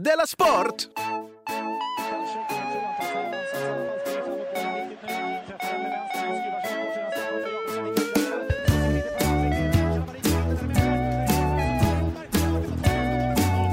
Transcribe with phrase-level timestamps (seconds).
[0.00, 0.88] Della Sport!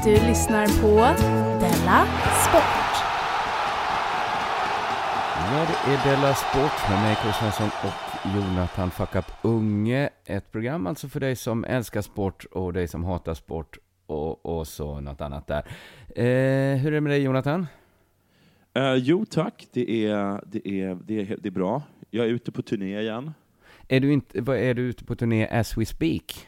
[0.03, 0.95] Du lyssnar på
[1.59, 2.05] Della
[2.47, 2.93] Sport.
[5.35, 7.31] Ja, det är Della Sport med mig, K.
[7.39, 10.09] Svensson och Jonathan Fuck Up Unge.
[10.25, 13.77] Ett program alltså för dig som älskar sport och dig som hatar sport
[14.13, 15.63] och, och så något annat där.
[16.15, 17.67] Eh, hur är det med dig, Jonathan?
[18.73, 19.67] Eh, jo, tack.
[19.73, 21.81] Det är, det, är, det, är, det är bra.
[22.09, 23.31] Jag är ute på turné igen.
[23.87, 26.47] Är du, inte, är du ute på turné as we speak?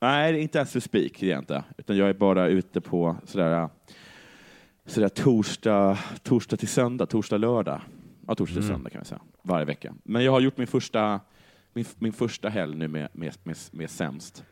[0.00, 1.64] Nej, det är inte as we speak, det är jag inte.
[1.78, 3.68] Utan jag är bara ute på sådär,
[4.86, 7.80] sådär torsdag, torsdag till söndag, torsdag, lördag.
[8.26, 8.76] Ja, torsdag till Mm.
[8.76, 9.20] söndag kan vi säga.
[9.42, 9.94] Varje vecka.
[10.02, 11.20] Men jag har gjort min första,
[11.72, 14.44] min, min första helg nu med, med, med, med Sämst.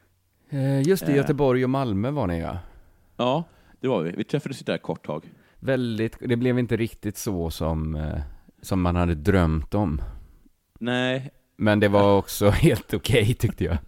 [0.54, 1.16] Eh, just det, Eh.
[1.16, 2.58] Göteborg och Malmö var ni ja.
[3.16, 3.44] Ja,
[3.80, 4.10] det var vi.
[4.10, 5.30] Vi träffades där ett kort tag.
[5.58, 8.20] Väldigt, det blev inte riktigt så som, eh,
[8.62, 10.02] som man hade drömt om.
[10.78, 13.78] Nej, Men det var också helt okej tyckte jag.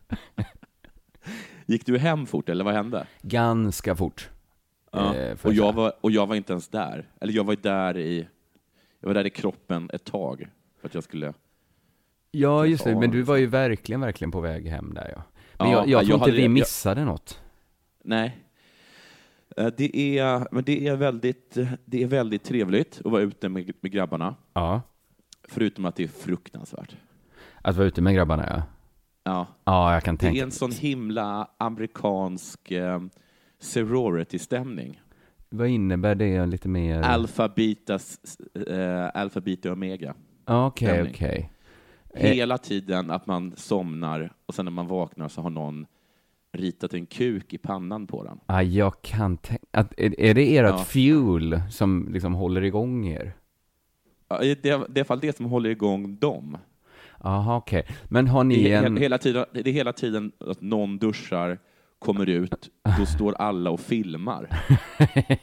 [1.66, 3.06] gick du hem fort eller vad hände?
[3.22, 4.30] Ganska fort.
[4.92, 5.14] Ja.
[5.14, 7.08] Eh, och, jag var, och jag var inte ens där.
[7.20, 8.26] Eller jag var där i,
[9.00, 10.48] jag var där i kroppen ett tag.
[10.80, 11.32] För att jag skulle...
[12.30, 12.96] Ja, just det.
[12.96, 15.22] Men du var ju verkligen, verkligen på väg hem där ja.
[15.58, 17.40] Men Ja, jag, jag jag tror inte hade- vi jag- missade något.
[18.04, 18.36] Nej.
[19.56, 23.72] Eh, Det är, men det är, väldigt, det är väldigt trevligt att vara ute med,
[23.80, 24.34] med grabbarna.
[24.52, 24.82] Ja.
[25.48, 26.96] Förutom att det är fruktansvärt.
[27.62, 28.62] Att vara ute med grabbarna ja.
[29.24, 29.46] Ja.
[29.64, 33.00] Ja, jag kan Det är tänka en sån himla amerikansk eh,
[33.58, 35.00] sorority-stämning.
[35.48, 37.00] Vad innebär det lite mer?
[37.02, 37.94] Alpha, beta,
[38.66, 40.14] eh, alpha, beta, omega.
[40.44, 41.12] Okej, stämning.
[41.14, 41.50] okej.
[41.52, 41.55] Eh,
[42.16, 45.86] Hela tiden att man somnar och sen när man vaknar så har någon
[46.52, 48.40] ritat en kuk i pannan på den.
[48.46, 49.64] Ja, jag kan tänka...
[49.96, 50.78] Är, är det ert Ja.
[50.84, 53.32] fuel som liksom håller igång er?
[54.28, 56.58] Ja, Det är, det är i alla fall det som håller igång dem.
[57.22, 57.86] Jaha, okej.
[58.04, 58.96] Men har ni Det är, en...
[58.98, 61.58] he- hela tiden, det är hela tiden att någon duschar,
[61.98, 64.48] kommer ut, då står alla och filmar.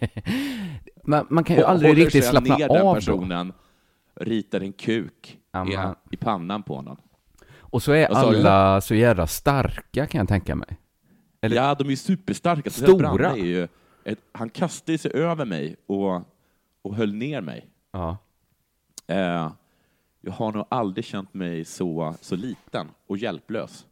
[1.03, 3.21] man, man kan ju aldrig riktigt slappna av då.
[4.15, 6.97] Ritar en kuk i, i pannan på honom.
[7.59, 10.77] Och så är alla så jävla starka kan jag tänka mig.
[11.41, 12.69] Eller- Ja, de är superstarka.
[12.69, 13.31] Stora.
[13.31, 13.67] Är ju
[14.03, 16.21] ett, han kastade sig över mig och,
[16.81, 17.67] och höll ner mig.
[17.91, 18.17] Ja.
[19.07, 19.51] Eh,
[20.21, 23.85] jag har nog aldrig känt mig så, så liten och hjälplös.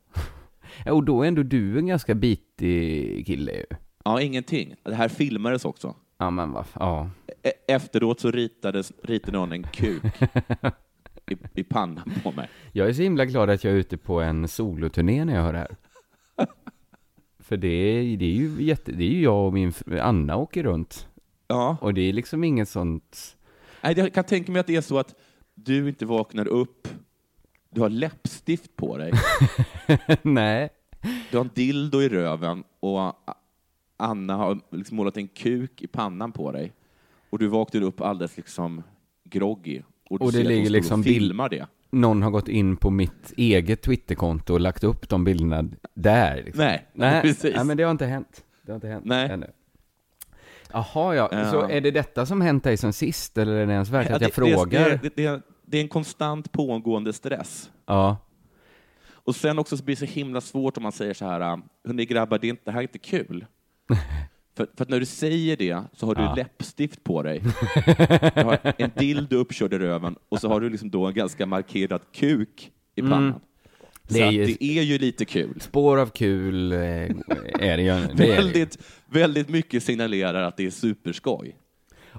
[0.86, 3.66] Ja, Och då är ändå du en ganska bitig kille ju.
[4.06, 4.76] Ja, ingenting.
[4.84, 5.96] Det här filmades också.
[6.22, 7.10] Ja, men vad Ja.
[7.44, 10.04] E- Efteråt så ritades, ritade någon en kuk
[11.32, 12.50] i, i pannan på mig.
[12.72, 15.54] Jag är så himla glad att jag är ute på en soloturné när jag hör
[15.54, 15.76] det här.
[17.40, 20.64] För det är, det är ju jätte, det är ju jag och min Anna åker
[20.64, 21.08] runt.
[21.48, 21.78] Ja.
[21.82, 23.38] Och det är liksom inget sånt...
[23.82, 25.16] Nej, jag kan tänka mig att det är så att
[25.54, 26.88] du inte vaknar upp,
[27.70, 29.14] du har läppstift på dig,
[30.22, 30.70] Nej.
[31.32, 33.00] du har en dildo i röven och
[34.02, 36.72] Anna har liksom målat en kuk i pannan på dig.
[37.30, 38.84] Och du vaknar upp alldeles liksom
[39.24, 39.82] groggy.
[40.10, 41.68] Och, du Och det ser att ligger liksom och filmar det.
[41.90, 46.44] Någon har gått in på mitt eget Twitterkonto och lagt upp de bilderna där.
[46.44, 46.66] Liksom.
[46.66, 47.56] Nej, Nej, precis.
[47.56, 48.44] Nej, men det har inte hänt.
[48.62, 49.30] Det har inte hänt Nej.
[49.30, 49.52] ännu.
[50.74, 51.30] Jaha, ja.
[51.32, 51.52] Ja.
[51.52, 54.22] Så är det detta som hänt dig sen sist, eller är det ens värt att
[54.22, 54.90] jag det, frågar?
[54.90, 57.72] Det, det, det, det är en konstant pågående stress.
[57.86, 58.18] Ja.
[59.24, 62.06] Och sen också så blir det så himla svårt om man säger så här, hörni
[62.06, 63.46] grabbar, det, är inte, det här är inte kul.
[64.58, 66.36] för, för att när du säger det så har du Ja.
[66.36, 67.42] läppstift på dig.
[68.36, 71.46] Du har en dildo uppkörd i röven och så har du liksom då en ganska
[71.46, 73.24] markerad kuk i pannan.
[73.28, 73.40] Mm.
[74.04, 75.62] Det så är att ju- det är ju lite kul.
[75.62, 78.08] Spår av kul eh, är det ju.
[78.16, 78.36] Det är det.
[78.36, 78.78] Väldigt,
[79.10, 81.56] väldigt mycket signalerar att det är superskoj.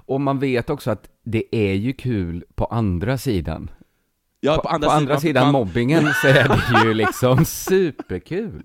[0.05, 3.71] Och man vet också att det är ju kul på andra sidan.
[4.39, 6.47] Ja, På, på andra sidan, man- mobbingen så är
[6.83, 8.63] det ju liksom superkul.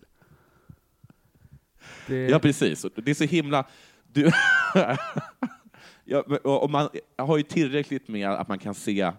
[2.08, 2.86] Det, Ja, precis.
[2.96, 3.64] Det är så himla...
[4.12, 4.30] Du...
[6.04, 6.88] ja, men- och man
[7.18, 9.12] har ju tillräckligt med att man kan se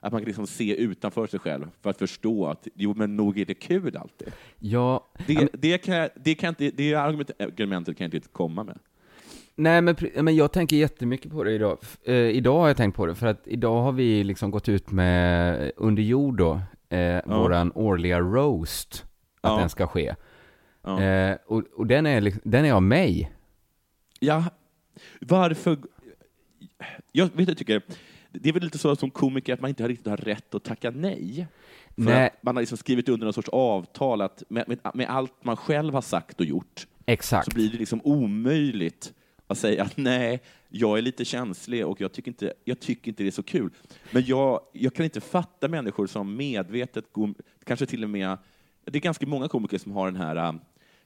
[0.00, 3.38] att man kan liksom se utanför sig själv för att förstå att jo, men nog
[3.38, 4.32] är det kul alltid.
[4.58, 8.78] ja, Det, det, kan, det, kan inte, det argument, argumentet kan jag inte komma med.
[9.56, 11.78] Nej, men, men jag tänker jättemycket på det idag.
[12.04, 14.90] Eh, idag har jag tänkt på det, för att idag har vi liksom gått ut
[14.90, 16.60] med, under jord då,
[16.96, 19.04] eh, våran årliga roast,
[19.40, 19.58] att Ja.
[19.58, 20.14] den ska ske.
[20.84, 21.02] Ja.
[21.02, 23.32] Eh, och och den, är, liksom- den är av mig.
[24.20, 24.44] Ja,
[25.20, 25.78] varför...
[27.12, 27.82] Jag vet jag tycker,
[28.32, 30.90] det är väl lite så som komiker att man inte riktigt har rätt att tacka
[30.90, 31.46] nej.
[31.94, 32.26] För Nej.
[32.26, 35.56] att man har liksom skrivit under någon sorts avtal att med, med, med allt man
[35.56, 37.44] själv har sagt och gjort Exakt.
[37.44, 39.12] så blir det liksom omöjligt
[39.46, 43.22] att säga att nej, jag är lite känslig och jag tycker inte, jag tycker inte
[43.22, 43.70] det är så kul.
[44.10, 47.34] Men jag, jag kan inte fatta människor som medvetet går,
[47.64, 48.38] kanske till och med,
[48.84, 50.54] det är ganska många komiker som har den här, äh,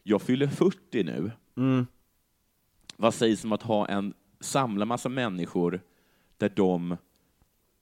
[0.08, 1.31] jag fyller 40 nu.
[1.56, 1.87] Mm.
[2.96, 5.81] Vad sägs om att ha en, samla massa människor
[6.37, 6.96] där de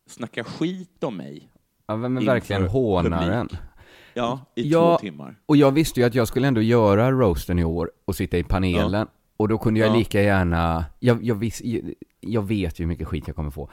[0.06, 1.48] snackar skit om mig?
[1.86, 3.48] Ja, men verkligen hånar den.
[4.14, 4.96] Ja, i Ja.
[4.96, 5.36] två timmar.
[5.46, 8.44] Och jag visste ju att jag skulle ändå göra roasten i år och sitta i
[8.44, 9.06] panelen.
[9.36, 9.96] Och då kunde jag Ja.
[9.96, 11.62] lika gärna, jag, jag, vis,
[12.20, 13.70] jag vet ju hur mycket skit jag kommer få.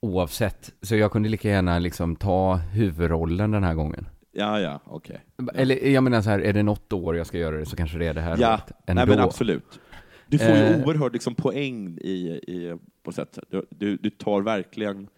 [0.00, 0.74] Oavsett.
[0.82, 4.06] Så jag kunde lika gärna liksom ta huvudrollen den här gången.
[4.36, 5.20] Ja, ja, okej.
[5.54, 7.98] Eller jag menar så här, är det något år jag ska göra det så kanske
[7.98, 8.72] det är det här Ja, året.
[8.86, 9.00] Ändå.
[9.00, 9.80] nej men absolut.
[10.26, 10.84] Du får ju Eh.
[10.86, 13.38] oerhörd liksom, poäng i, i, på sätt.
[13.50, 15.08] Du, du, du tar verkligen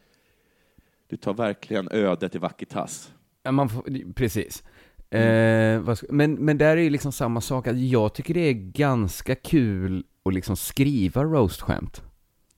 [1.09, 3.13] du tar verkligen ödet i Vakitas.
[3.43, 4.63] Ja, man får, precis.
[5.11, 5.87] Mm.
[5.89, 9.35] Eh, men, men där är ju liksom samma sak, att jag tycker det är ganska
[9.35, 12.03] kul att liksom skriva roast-skämt.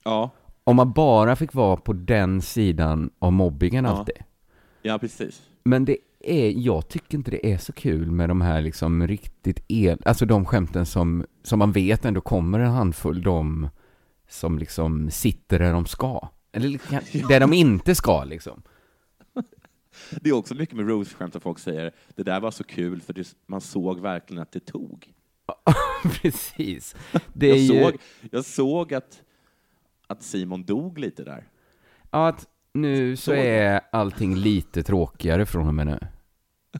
[0.03, 0.29] Ja,
[0.63, 3.91] Om man bara fick vara på den sidan av mobbingen Ja.
[3.91, 4.15] alltid.
[4.81, 5.41] ja precis.
[5.63, 9.63] Men det är, jag tycker inte det är så kul med de här liksom riktigt
[9.67, 13.69] el, alltså de skämten som, som man vet ändå kommer en handfull, de
[14.27, 16.29] som liksom sitter där de ska.
[16.51, 18.61] Eller där de inte ska liksom.
[20.21, 23.13] Det är också mycket med roast-skämt att folk säger det där var så kul för
[23.13, 25.13] det, man såg verkligen att det tog.
[26.21, 26.95] Precis.
[27.33, 27.97] Det Jag ju, såg,
[28.31, 29.21] jag såg att,
[30.07, 31.47] att Simon dog lite där.
[32.11, 35.99] ja, att nu så är allting lite tråkigare från och med nu.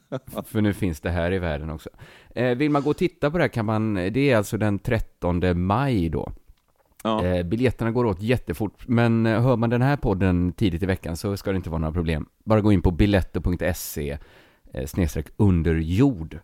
[0.45, 1.89] För nu finns det här i världen också.
[2.36, 4.80] Eh, vill man gå och titta på det här kan man, det är alltså den
[4.80, 6.31] 13 maj då.
[7.03, 7.25] Ja.
[7.25, 11.18] Eh, biljetterna går åt jättefort, men eh, hör man den här podden tidigt i veckan
[11.18, 12.30] så ska det inte vara några problem.
[12.44, 14.18] Bara gå in på biletto.se
[14.74, 16.39] eh, snedstreck under jord.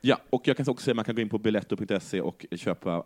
[0.00, 3.04] Ja, och jag kan också säga att man kan gå in på biletto.se och köpa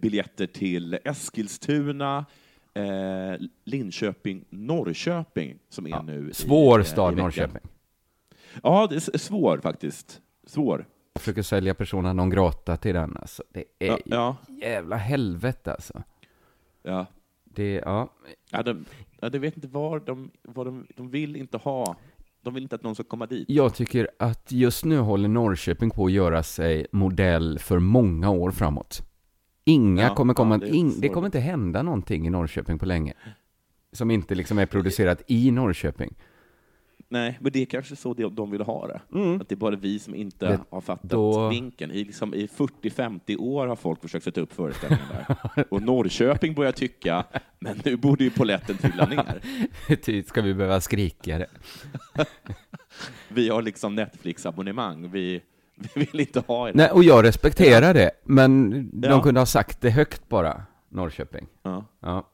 [0.00, 2.26] biljetter till Eskilstuna,
[2.74, 7.16] eh, Linköping, Norrköping, som är Ja, nu Svår i, eh, stad, i.
[7.16, 7.62] Norrköping.
[8.62, 10.20] Ja, det är svår faktiskt.
[10.46, 10.86] Svår.
[11.12, 13.42] Jag försöker sälja persona non grata till den alltså.
[13.52, 16.02] Det är Ja, ja, jävla helvete alltså.
[16.82, 17.06] ja.
[17.54, 18.08] Det, ja.
[18.50, 18.84] ja, de,
[19.20, 21.96] ja de vet inte var de, var de, de vill inte ha,
[22.42, 23.44] de vill inte att någon ska komma dit.
[23.50, 28.50] Jag tycker att just nu håller Norrköping på att göra sig modell för många år
[28.50, 29.02] framåt.
[29.70, 32.86] Inga Ja, kommer komma, ja, det in, det kommer inte hända någonting i Norrköping på
[32.86, 33.12] länge.
[33.92, 36.14] Som inte liksom är producerat i Norrköping.
[37.12, 39.00] Nej, men det är kanske så de, vill ha det.
[39.18, 39.40] Mm.
[39.40, 41.90] Att det är bara vi som inte Det- har fattat då- vinkeln.
[41.92, 45.26] I, liksom, I 40-50 år har folk försökt sätta upp föreställningar
[45.56, 45.64] där.
[45.74, 47.24] Och Norrköping börjar tycka,
[47.58, 49.40] men nu borde ju poletten trilla ner.
[50.02, 51.46] Ty ska vi behöva skrika det?
[53.28, 55.10] Vi har liksom Netflix-abonnemang.
[55.10, 55.42] Vi,
[55.94, 56.72] vi vill inte ha er.
[56.74, 59.22] Nej, och jag respekterar det, men de Ja.
[59.22, 61.46] kunde ha sagt det högt bara, Norrköping.
[61.62, 61.84] Ja.
[62.00, 62.30] Ja,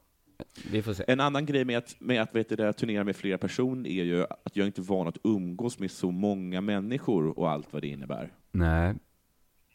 [0.71, 1.03] vi får se.
[1.07, 4.23] En annan grej med att, med att vet du, turnera med flera personer är ju
[4.23, 7.87] att jag inte är van att umgås med så många människor och allt vad det
[7.87, 8.33] innebär.
[8.51, 8.95] Nej,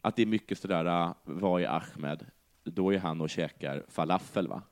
[0.01, 2.27] Att det är mycket sådär, ah, vad är Ahmed?
[2.65, 4.63] Då är han och käkar falafel, va?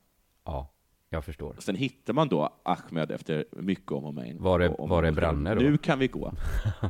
[0.45, 0.73] ja,
[1.13, 1.55] jag förstår.
[1.59, 4.43] Sen hittar man då Ahmed efter mycket om och men.
[4.43, 5.61] Var är- om- var är Branne då?
[5.61, 6.33] Nu kan vi gå.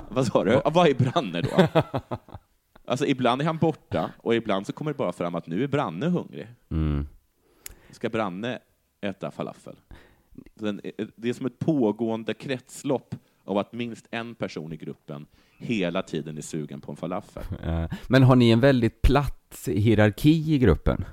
[0.09, 0.61] Vad sa du?
[0.65, 1.81] Vad är Branne då?
[2.85, 5.67] Alltså ibland är han borta och ibland så kommer det bara fram att nu är
[5.67, 6.47] Branne hungrig.
[6.71, 7.07] Mm.
[7.91, 8.59] Ska Branne
[9.01, 9.75] äta falafel?
[11.15, 15.25] Det är som ett pågående kretslopp av att minst en person i gruppen
[15.57, 17.43] hela tiden är sugen på en falafel.
[18.07, 21.05] Men har ni en väldigt platt hierarki i gruppen?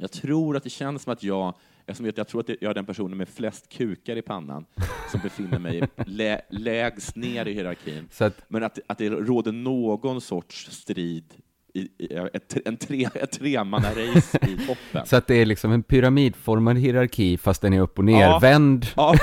[0.00, 1.54] Jag tror att det känns som att jag,
[1.86, 4.66] eftersom jag, jag tror att jag är den personen med flest kukar i pannan
[5.10, 8.08] som befinner mig lä, lägst ner i hierarkin.
[8.18, 11.34] Att, Men att, att det råder någon sorts strid,
[11.78, 15.06] i, ett, en tre, ett tremanna-race i toppen.
[15.06, 18.86] så att det är liksom en pyramidformad hierarki fast den är upp och nervänd.
[18.96, 19.14] Ja,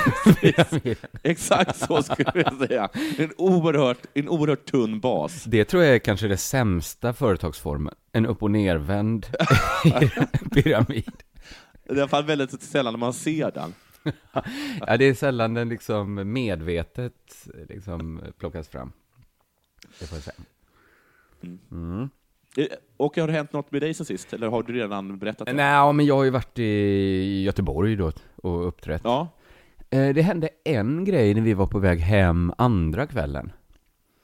[0.41, 0.97] precis.
[1.23, 2.89] Exakt så skulle jag säga.
[3.17, 5.43] En oerhört, en oerhört tunn bas.
[5.43, 7.93] Det tror jag är kanske det sämsta företagsformen.
[8.11, 9.25] En upp och nervänd
[10.53, 11.13] pyramid.
[11.83, 13.73] Det är i alla fall väldigt sällan man ser den.
[14.87, 18.91] Ja, det är sällan den liksom medvetet liksom plockas fram.
[19.99, 20.35] Det får jag säga.
[21.71, 22.09] Mm.
[22.57, 22.65] Eh,
[22.97, 24.33] Och har det hänt något med dig sen sist?
[24.33, 25.53] Eller har du redan berättat det?
[25.53, 29.01] Nej, men jag har ju varit i Göteborg då och uppträtt.
[29.03, 29.27] Ja,
[29.89, 33.51] Eh, Det hände en grej när vi var på väg hem andra kvällen.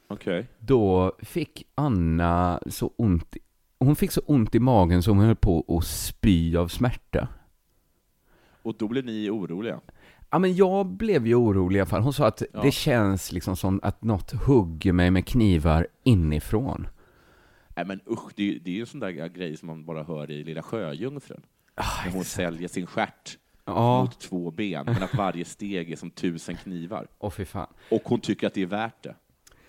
[0.07, 0.47] okej.
[0.59, 3.35] Då fick Anna så ont,
[3.79, 7.27] hon fick så ont i magen så hon höll på att spy av smärta.
[8.63, 9.79] Och då blev ni oroliga?
[10.29, 12.01] Ja, men jag blev ju orolig i alla fall.
[12.01, 12.61] Hon sa att Ja.
[12.63, 16.87] det känns liksom som att något hugger mig med knivar inifrån.
[17.83, 20.03] Nej, men usch, det, är- det är ju en sån där grej som man bara
[20.03, 21.41] hör i Lilla Sjöjungfrun.
[22.05, 26.11] när hon säljer sin stjärt Ja, mot två ben, men att varje steg är som
[26.11, 27.07] tusen knivar.
[27.19, 27.67] åh fy fan.
[27.89, 29.15] Och hon tycker att det är värt det.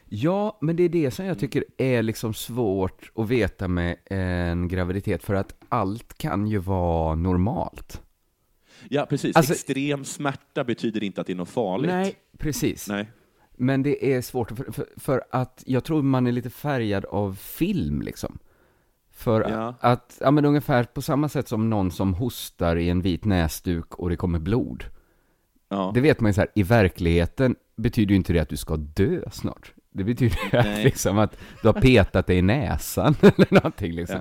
[0.09, 4.69] Ja, men det är det som jag tycker är liksom svårt att veta med en
[4.69, 8.03] graviditet, för att allt kan ju vara normalt.
[8.89, 9.37] Ja, precis.
[9.37, 11.91] Alltså- Extrem smärta betyder inte att det är något farligt.
[11.91, 12.89] Nej, precis.
[12.89, 13.07] Nej.
[13.63, 17.35] Men det är svårt, för, för, för att jag tror man är lite färgad av
[17.35, 18.39] film liksom.
[19.11, 19.75] För Ja.
[19.81, 23.95] att, ja men ungefär på samma sätt som någon som hostar i en vit näsduk
[23.95, 24.85] och det kommer blod.
[25.69, 25.91] Ja.
[25.95, 28.77] Det vet man ju så här, i verkligheten betyder ju inte det att du ska
[28.77, 29.73] dö snart.
[29.91, 34.21] Det betyder ju att, liksom att du har petat dig i näsan eller någonting liksom.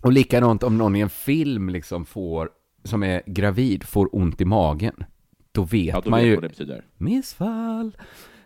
[0.00, 2.50] och likadant om någon i en film liksom får,
[2.84, 5.04] som är gravid, får ont i magen.
[5.52, 6.84] Då vet ja, då man vet ju, vad det betyder.
[6.96, 7.96] missfall.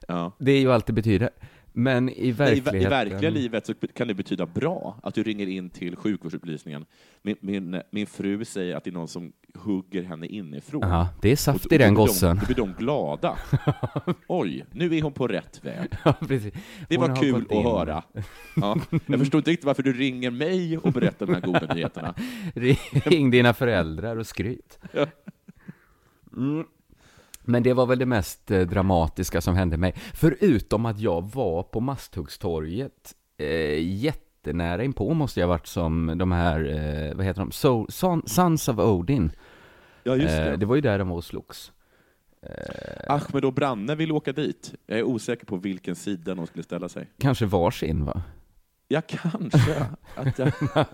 [0.09, 0.33] Ja.
[0.39, 1.31] Det är ju allt det betyder.
[1.77, 2.81] Men i verkligheten...
[2.81, 6.85] I verkliga livet så kan det betyda bra att du ringer in till sjukvårdsupplysningen.
[7.23, 10.81] Min, min, min fru säger att det är någon som hugger henne inifrån.
[10.83, 12.37] Ja, det är saft i den gossen.
[12.41, 13.39] Då blir de glada.
[14.29, 15.89] Oj, nu är hon på rätt väg.
[16.05, 16.15] Ja.
[16.89, 17.63] Det var kul att in.
[17.63, 18.03] höra.
[18.57, 18.77] Ja.
[19.07, 22.15] Jag förstår inte riktigt varför du ringer mig och berättar de här goda nyheterna.
[23.05, 24.79] Ring dina föräldrar och skryt.
[24.93, 25.07] Ja.
[26.37, 26.65] Mm.
[27.45, 29.95] Men det var väl det mest eh, dramatiska som hände mig.
[30.15, 36.33] Förutom att jag var på Masthuggstorget eh, jättenära inpå måste jag ha varit som de
[36.33, 36.61] här,
[37.09, 39.33] eh, vad heter de, so, Son, Sons of Odin.
[40.03, 40.57] Ja, just Eh, det.
[40.57, 41.73] det var ju där de var och slogs.
[43.09, 44.75] Ahmed och Branne vill åka dit.
[44.87, 47.09] Jag är osäker på vilken sida de skulle ställa sig.
[47.19, 48.23] Kanske varsin va?
[48.89, 49.87] Ja, kanske.
[50.15, 50.53] Att jag...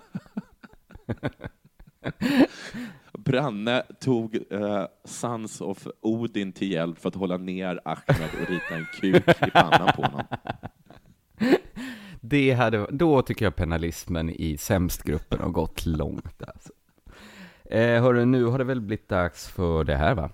[3.31, 8.75] Branne tog eh, Sons of Odin till hjälp för att hålla ner Ahmed och rita
[8.75, 10.23] en kuk i pannan på honom.
[12.21, 16.73] Det hade, då tycker jag penalismen i sämstgruppen har gått långt alltså.
[17.65, 20.31] Eh, hörru, nu har det väl blivit dags för det här va?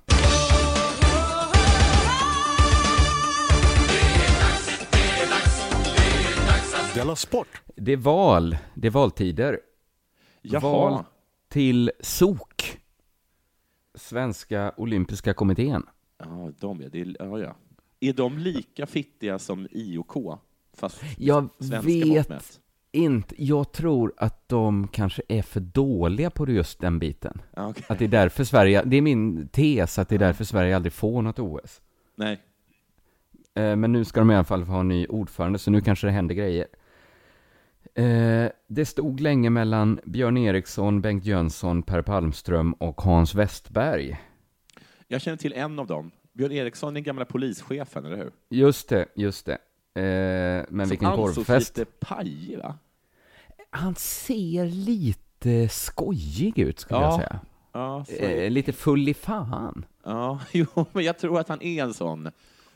[6.95, 7.63] Della Sport!
[7.77, 9.61] Det är val, det är valtider.
[10.43, 10.61] Jaha.
[10.61, 11.05] Val
[11.49, 12.79] till SOK,
[13.97, 15.83] Svenska Olympiska Kommittén.
[16.19, 17.57] Ja, de är, det är, ja, ja.
[18.01, 20.39] är de lika fittiga som IOK?
[20.77, 22.61] Fast Jag vet mått mätt?
[22.93, 27.43] inte, jag tror att de kanske är för dåliga på just den biten.
[27.57, 27.85] Ja, okej.
[27.89, 30.93] Att det är därför Sverige, det är min tes att det är därför Sverige aldrig
[30.93, 31.81] får något OS.
[32.17, 32.41] Nej.
[33.55, 35.81] Eh, Men nu ska de i alla fall få ha en ny ordförande, så nu
[35.81, 36.67] kanske det händer grejer.
[37.97, 44.21] Eh, Det stod länge mellan Björn Eriksson, Bengt Jönsson, Per Palmström och Hans Westberg.
[45.09, 46.11] Jag känner till en av dem.
[46.33, 48.31] Björn Eriksson, den gamla polischefen, eller hur?
[48.49, 49.53] Just det, just det.
[50.01, 51.79] Eh, Men vilken Som ansågs korvfest.
[51.79, 52.79] lite pajig, va?
[53.71, 57.41] Han ser lite skojig ut, skulle Ja, jag säga.
[57.73, 59.85] Ja, Eh, Lite full i fan.
[60.05, 62.29] ja, jo, men jag tror att han är en sån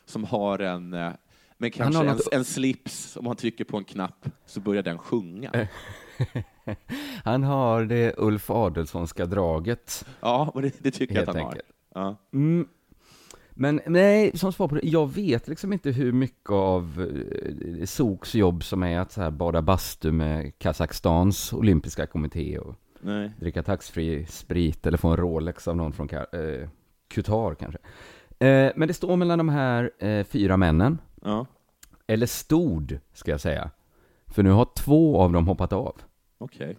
[0.04, 1.12] som har en, eh,
[1.60, 4.82] men kanske har en, något- en slips, om han trycker på en knapp så börjar
[4.82, 5.50] den sjunga.
[5.50, 5.66] Eh.
[7.24, 11.64] Han har det Ulf Adelsohnska draget, Ja, och det, det tycker jag att han enkelt.
[11.94, 12.02] har.
[12.02, 12.16] Ja.
[12.32, 12.68] Mm.
[13.50, 17.08] Men nej, som svar på det, jag vet liksom inte hur mycket av
[17.78, 22.74] eh, SOKs jobb som är att så här bada bastu med Kazakstans olympiska kommitté och
[23.00, 23.30] Nej.
[23.40, 26.68] dricka taxfree sprit eller få en Rolex av någon från Ka- eh,
[27.08, 27.78] Qatar kanske.
[28.46, 31.46] Eh, men det står mellan de här eh, fyra männen, Ja,
[32.06, 33.70] eller stod ska jag säga,
[34.26, 35.96] för nu har två av dem hoppat av.
[36.38, 36.76] okej.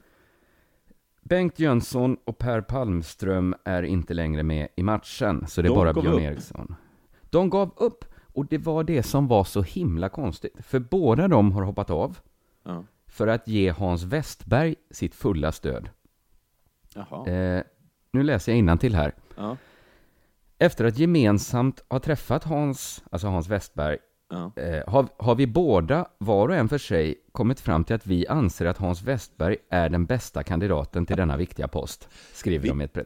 [1.21, 5.75] Bengt Jönsson och Per Palmström är inte längre med i matchen, så det är De
[5.75, 6.21] bara gav Björn upp.
[6.21, 6.75] Eriksson.
[7.29, 10.53] De gav upp, och det var det som var så himla konstigt.
[10.59, 12.19] För båda de har hoppat av
[12.63, 12.83] Ja.
[13.07, 15.89] för att ge Hans Westberg sitt fulla stöd.
[16.95, 17.27] Jaha.
[17.27, 17.63] Eh,
[18.11, 19.15] nu läser jag till här.
[19.35, 19.57] Ja.
[20.57, 23.97] Efter att gemensamt ha träffat Hans, alltså Hans Westberg,
[24.31, 24.51] Ja.
[24.55, 28.27] eh, har, har vi båda, var och en för sig, kommit fram till att vi
[28.27, 32.81] anser att Hans Westberg är den bästa kandidaten till denna viktiga post, skriver Vi- de
[32.81, 33.05] i ett brev.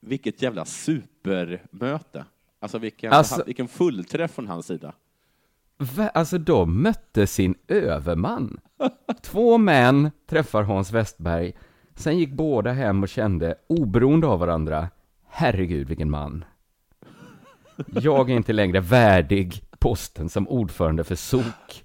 [0.00, 2.24] Vilket jävla supermöte.
[2.60, 4.92] Alltså vilken, Alltså- vilken fullträff från hans sida.
[5.78, 6.08] Va?
[6.08, 8.60] Alltså de mötte sin överman.
[9.22, 11.52] Två män träffar Hans Westberg.
[11.94, 14.88] Sen gick båda hem och kände, oberoende av varandra,
[15.28, 16.44] herregud vilken man.
[17.86, 21.84] Jag är inte längre värdig posten som ordförande för SOK.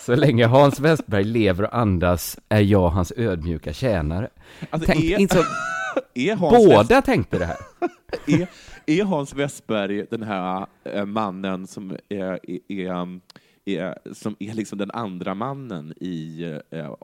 [0.00, 4.28] Så länge Hans Westberg lever och andas är jag hans ödmjuka tjänare.
[4.70, 5.44] Alltså, Tänk, är, inte så,
[6.14, 7.56] är, Hans båda tänkte det här.
[7.80, 8.28] West,
[8.86, 13.20] är, är Hans Westberg den här eh, mannen som är, är, är, um,
[13.64, 16.94] är, som är liksom den andra mannen i eh,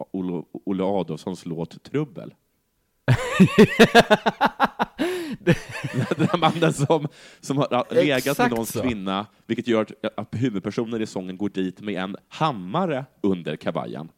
[0.64, 2.34] Olle Adolfssons låt Trubbel.
[6.16, 7.08] den här mannen som,
[7.40, 8.82] som har legat med Exakt någons så.
[8.82, 14.08] kvinna, vilket gör att, att huvudpersonen i sången går dit med en hammare under kavajen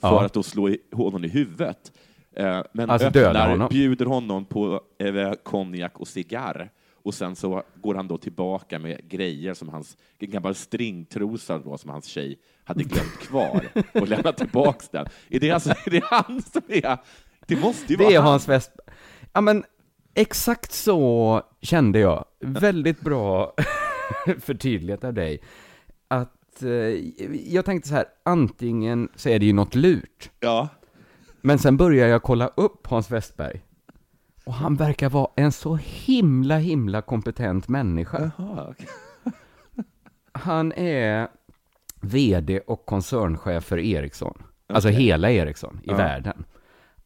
[0.00, 0.24] för Ja.
[0.24, 1.92] att då slå i, honom i huvudet.
[2.36, 3.68] Eh, men Alltså döda öppnar, honom.
[3.68, 6.70] bjuder honom på eh, konjak och cigarr.
[6.92, 11.78] Och sen så går han då tillbaka med grejer som hans, en gammal stringtrosa då,
[11.78, 15.06] som hans tjej hade glömt kvar och lämnat tillbaks den.
[15.28, 16.98] Är det, alltså, är det han som är...
[17.46, 18.26] Det måste ju Det vara är han.
[18.26, 18.86] Hans Westberg.
[19.32, 19.64] Ja men,
[20.16, 22.24] exakt så kände jag.
[22.40, 23.54] Väldigt bra
[24.40, 25.40] förtydligat av dig.
[26.08, 26.70] Att, eh,
[27.52, 30.30] jag tänkte så här, antingen så är det ju något lurt.
[30.40, 30.68] Ja.
[31.40, 33.62] Men sen börjar jag kolla upp Hans Westberg.
[34.44, 38.30] Och han verkar vara en så himla, himla kompetent människa.
[38.38, 38.74] Jaha.
[40.32, 41.28] Han är
[42.00, 44.42] VD och koncernchef för Ericsson.
[44.68, 45.96] Alltså hela Ericsson i Ja.
[45.96, 46.44] världen.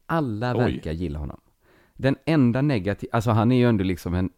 [0.05, 0.57] Alla Oj.
[0.73, 1.39] verkar gilla honom.
[2.01, 4.29] Den enda negativa, alltså han är ju ändå liksom en,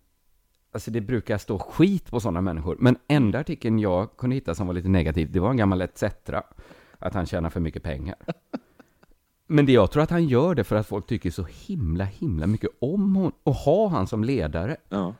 [0.71, 4.67] alltså det brukar stå skit på sådana människor, men enda artikeln jag kunde hitta som
[4.67, 6.03] var lite negativ, det var en gammal ETC,
[6.99, 8.15] att han tjänar för mycket pengar.
[9.47, 12.47] Men det jag tror att han gör det för att folk tycker så himla, himla
[12.47, 14.77] mycket om honom och ha han som ledare.
[14.89, 15.13] Ja.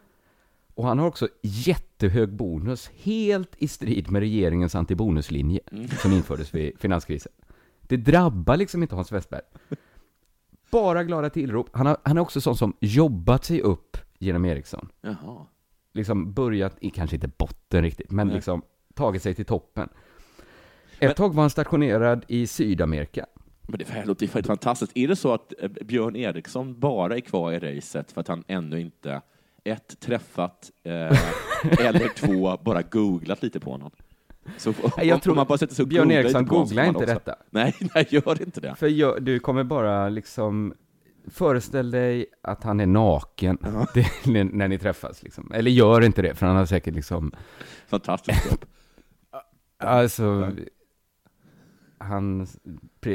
[0.73, 5.59] Och han har också jättehög bonus, helt i strid med regeringens antibonuslinje
[6.01, 7.31] som infördes vid finanskrisen.
[7.81, 9.41] Det drabbar liksom inte Hans Westberg.
[10.74, 11.70] Bara glada tillrop.
[11.74, 14.89] Han, har, han är också sån som jobbat sig upp genom Ericsson.
[15.01, 15.46] Jaha.
[15.94, 18.36] Liksom börjat i, kanske inte botten riktigt, men Nej.
[18.36, 18.62] liksom
[18.94, 19.89] tagit sig till toppen.
[21.00, 23.25] Ett tag var han stationerad i Sydamerika.
[23.62, 24.92] Men det låter ju fan- fantastiskt.
[24.96, 28.44] Är det så att eh, Björn Eriksson bara är kvar i racet för att han
[28.48, 29.22] ännu inte
[29.63, 30.92] ett, träffat, eh,
[31.80, 33.92] eller två, bara googlat lite på honom?
[34.57, 37.00] Så, jag om- tror om man bara sätter sig och Björn Eriksson honom man inte
[37.00, 37.35] också- detta.
[37.50, 38.75] Nej, nej, gör inte det.
[38.75, 40.73] För jag, du kommer bara liksom
[41.27, 43.57] Föreställ dig att han är naken
[43.94, 45.51] det, när, ni träffas liksom.
[45.53, 47.31] Eller gör inte det, för han har säkert liksom
[47.87, 48.65] Fantastiskt jobb.
[49.77, 50.51] Alltså
[51.98, 52.48] Han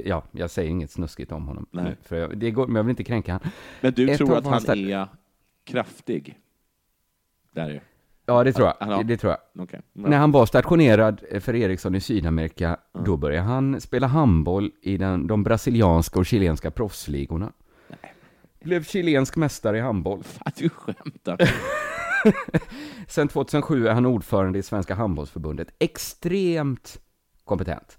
[0.05, 1.96] Ja, jag säger inget snuskigt om honom Nej.
[2.03, 3.50] För jag, det går, men jag vill inte kränka han
[3.81, 5.09] Men du Ett tror att han är
[5.64, 6.38] kraftig?
[7.53, 7.83] Där är
[8.29, 9.81] Ja, det tror jag, har- det, tror jag Okej.
[9.93, 15.27] När han var stationerad för Ericsson i Sydamerika Då började han spela handboll i den,
[15.27, 17.53] de brasilianska och chilenska proffsligorna
[18.61, 21.38] Blev chilensk mästare i handboll Fan, du skämtar.
[23.09, 25.69] Sen 2007 är han ordförande i Svenska handbollsförbundet.
[25.79, 27.01] Extremt
[27.45, 27.97] kompetent.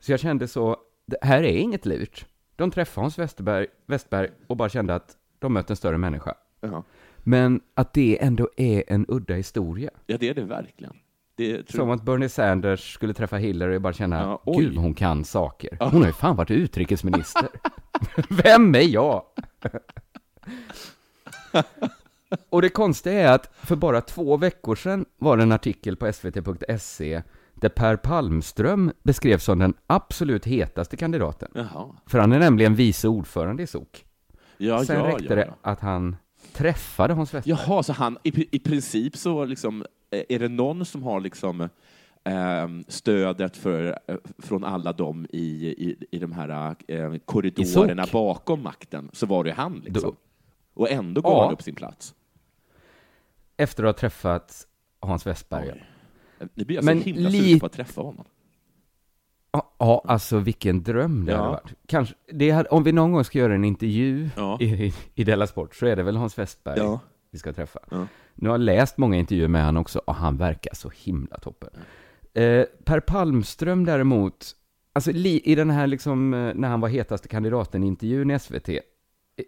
[0.00, 2.26] Så jag kände så, det här är inget lurt.
[2.56, 6.34] De träffade Hans Westerberg, Westberg och bara kände att de mött en större människa.
[6.60, 6.84] Ja.
[7.22, 9.90] Men att det ändå är en udda historia.
[10.06, 10.96] ja, det är det verkligen.
[11.34, 15.24] Det Som att Bernie Sanders skulle träffa Hillary och bara känna, Ja, gud hon kan
[15.24, 15.76] saker.
[15.80, 17.48] Hon har ju fan varit utrikesminister.
[18.44, 19.22] Vem är jag?
[22.50, 26.12] och det konstiga är att för bara två veckor sedan var det en artikel på
[26.12, 27.22] svt.se
[27.54, 31.50] där Per Palmström beskrevs som den absolut hetaste kandidaten.
[31.54, 31.96] Jaha.
[32.06, 34.04] För han är nämligen vice ordförande i SOK.
[34.56, 36.16] Ja, Sen ja, räckte ja, det att han
[36.50, 37.58] träffade Hans Westberg.
[37.68, 41.68] Jaha, så han, i, i princip så liksom, eh, är det någon som har liksom
[42.24, 48.62] ehm, stödet för, eh, från alla dem i, i, i de här eh, korridorerna bakom
[48.62, 50.16] makten, så var det han liksom.
[50.74, 51.44] Och ändå gav Ja.
[51.44, 52.14] han upp sin plats.
[53.56, 54.66] Efter att ha träffat
[55.00, 55.70] Hans Westberg.
[55.72, 55.84] Oj.
[56.54, 58.24] Ni blir jag Men så himla sugen på att träffa honom.
[59.78, 61.38] Ja, alltså vilken dröm det Ja.
[61.38, 61.72] hade varit.
[61.86, 64.58] Kanske, det hade, om vi någon gång ska göra en intervju Ja.
[64.60, 67.00] i, i Della Sport så är det väl Hans Westberg Ja.
[67.30, 67.80] vi ska träffa.
[68.34, 71.70] Nu har jag läst många intervjuer med honom också och han verkar så himla toppen.
[72.34, 74.46] Eh, per Palmström däremot,
[74.92, 78.38] alltså li, i den här liksom, eh, när han var hetaste kandidaten i intervjun i
[78.38, 78.68] SVT,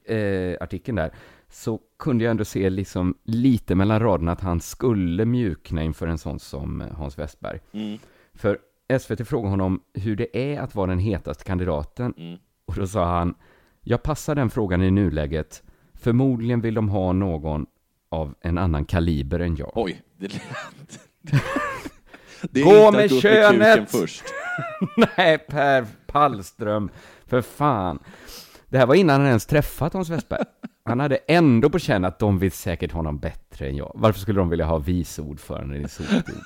[0.07, 1.11] eh, artikeln där,
[1.51, 6.19] så kunde jag ändå se liksom lite mellan raderna att han skulle mjukna inför en
[6.19, 7.61] sån som eh, Hans Westberg.
[7.73, 7.99] Mm.
[8.35, 8.59] För
[8.99, 12.15] SVT frågade honom hur det är att vara den hetaste kandidaten.
[12.17, 12.39] Mm.
[12.65, 13.35] Och då sa han,
[13.81, 15.63] jag passar den frågan i nuläget.
[15.95, 17.67] Förmodligen vill de ha någon
[18.09, 19.73] av en annan kaliber än jag.
[19.75, 21.01] Oj, det lät...
[22.51, 23.93] Det Gå med könet!
[25.17, 26.91] Nej, Per Pallström,
[27.27, 27.99] för fan.
[28.69, 30.45] Det här var innan han ens träffat Hans Westberg.
[30.85, 33.93] Han hade ändå på känn att de vill säkert ha honom bättre än jag.
[33.95, 36.43] Varför skulle de vilja ha vice ordförande i sotbild?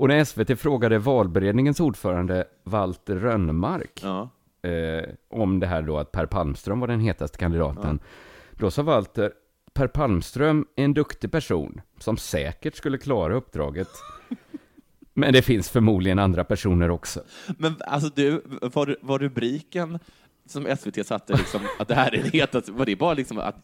[0.00, 4.30] Och när SVT frågade valberedningens ordförande Walter Rönnmark Ja.
[4.68, 8.00] eh, om det här då att Per Palmström var den hetaste kandidaten.
[8.52, 9.32] Då sa Walter,
[9.74, 13.88] Per Palmström är en duktig person som säkert skulle klara uppdraget.
[15.14, 17.22] Men det finns förmodligen andra personer också.
[17.58, 19.98] Men alltså du, var, var rubriken
[20.46, 23.56] som SVT satte, liksom, att det här är en het, var det bara liksom att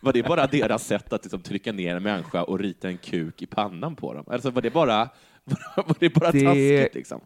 [0.00, 3.42] var det bara deras sätt att liksom trycka ner en människa och rita en kuk
[3.42, 4.24] i pannan på dem?
[4.26, 5.08] Alltså var det bara,
[5.76, 7.20] var det bara Det- taskigt liksom?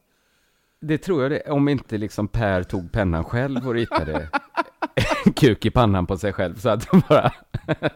[0.81, 4.29] Det tror jag det, om inte liksom Per tog pennan själv och ritade
[5.27, 7.33] en kuk i pannan på sig själv, så att de bara...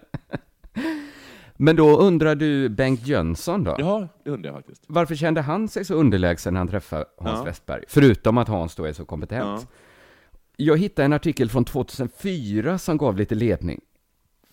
[1.56, 3.76] Men då undrar du Bengt Jönsson då?
[3.78, 4.84] Ja, det undrar jag faktiskt.
[4.88, 7.44] Varför kände han sig så underlägsen när han träffade Hans Ja.
[7.44, 7.84] Westberg?
[7.88, 9.60] Förutom att Hans då är så kompetent.
[9.62, 9.76] Ja.
[10.56, 13.80] Jag hittade en artikel från 2004 som gav lite ledning.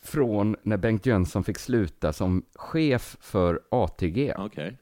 [0.01, 4.33] Från när Bengt Jönsson fick sluta som chef för ATG.
[4.37, 4.77] Okej.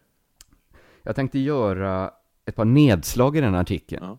[1.07, 2.11] Jag tänkte göra
[2.45, 4.05] ett par nedslag i den artikeln.
[4.05, 4.17] Ja.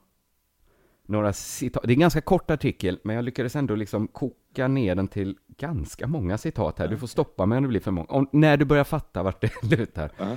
[1.07, 1.83] Några citat.
[1.83, 5.37] Det är en ganska kort artikel, men jag lyckades ändå liksom koka ner den till
[5.48, 6.88] ganska många citat här.
[6.88, 8.07] Du får stoppa mig om det blir för många.
[8.09, 10.11] Om, när du börjar fatta vart det lutar.
[10.18, 10.37] Ja.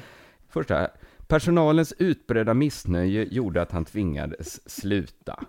[0.50, 0.88] Första,
[1.28, 5.44] personalens utbredda missnöje gjorde att han tvingades sluta.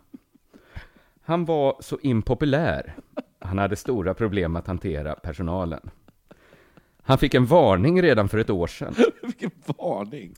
[1.22, 2.94] Han var så impopulär.
[3.38, 5.90] Han hade stora problem att hantera personalen.
[7.02, 8.94] Han fick en varning redan för ett år sedan.
[9.22, 10.34] Vilken varning!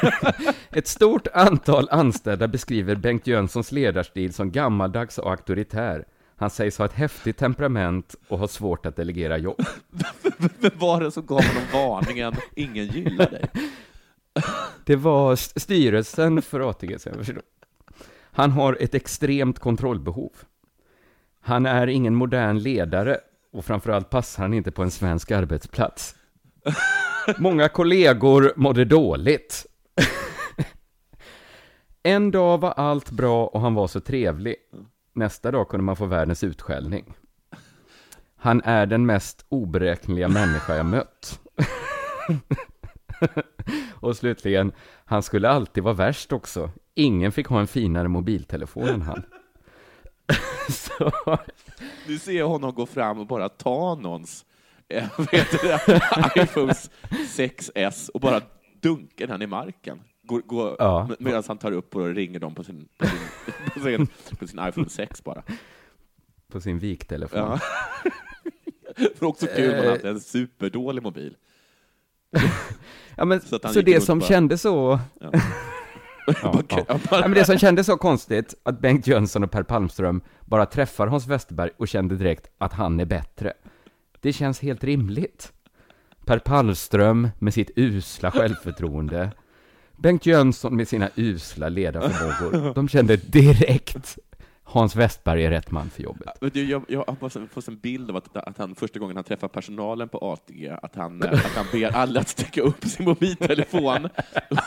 [0.70, 6.04] Ett stort antal anställda beskriver Bengt Jönssons ledarstil som gammaldags och auktoritär.
[6.36, 9.64] Han sägs ha ett häftigt temperament och ha svårt att delegera jobb.
[10.58, 13.50] Vem var det som gav honom varningen ”Ingen gillar dig”?
[14.84, 17.42] Det var st- styrelsen för ATG, så jag förstår.
[18.32, 20.32] Han har ett extremt kontrollbehov.
[21.40, 23.18] Han är ingen modern ledare
[23.52, 26.14] och framförallt passar han inte på en svensk arbetsplats.
[27.38, 29.66] Många kollegor mådde dåligt.
[32.02, 34.56] En dag var allt bra och han var så trevlig.
[35.14, 37.14] Nästa dag kunde man få världens utskällning.
[38.36, 41.40] Han är den mest oberäkneliga människa jag mött.
[43.94, 44.72] Och slutligen,
[45.04, 46.70] han skulle alltid vara värst också.
[46.94, 49.22] Ingen fick ha en finare mobiltelefon än han.
[50.70, 51.12] Så,
[52.06, 54.44] Nu ser honom gå fram och bara ta någons
[54.88, 56.90] eh, det, iPhones
[57.36, 58.40] 6S och bara
[58.80, 60.00] dunka den i marken.
[60.22, 61.06] Går, går, Ja.
[61.08, 63.18] med- Medan han tar upp och ringer dem på sin, på sin,
[63.74, 64.06] på sin,
[64.38, 65.42] på sin iPhone 6 bara.
[66.52, 67.38] på sin viktelefon.
[67.38, 67.58] Ja.
[69.18, 69.90] För också kul, man Eh.
[69.90, 71.36] hade en superdålig mobil.
[73.16, 74.98] Ja, men, Så så det som bara- kändes så...
[75.20, 75.30] Ja.
[76.42, 80.66] Ja, Ja, men det som kändes så konstigt, att Bengt Jönsson och Per Palmström bara
[80.66, 83.52] träffar Hans Westerberg och kände direkt att han är bättre.
[84.20, 85.52] Det känns helt rimligt.
[86.24, 89.30] Per Palmström med sitt usla självförtroende.
[89.96, 92.74] Bengt Jönsson med sina usla ledarförmågor.
[92.74, 94.18] De kände direkt
[94.72, 96.28] Hans Westberg är rätt man för jobbet.
[96.52, 99.48] Du, jag, jag har fått- en bild av att, att han första gången han träffar
[99.48, 104.08] personalen på ATG, att han, eh, att han ber alla att sticka upp sin mobiltelefon.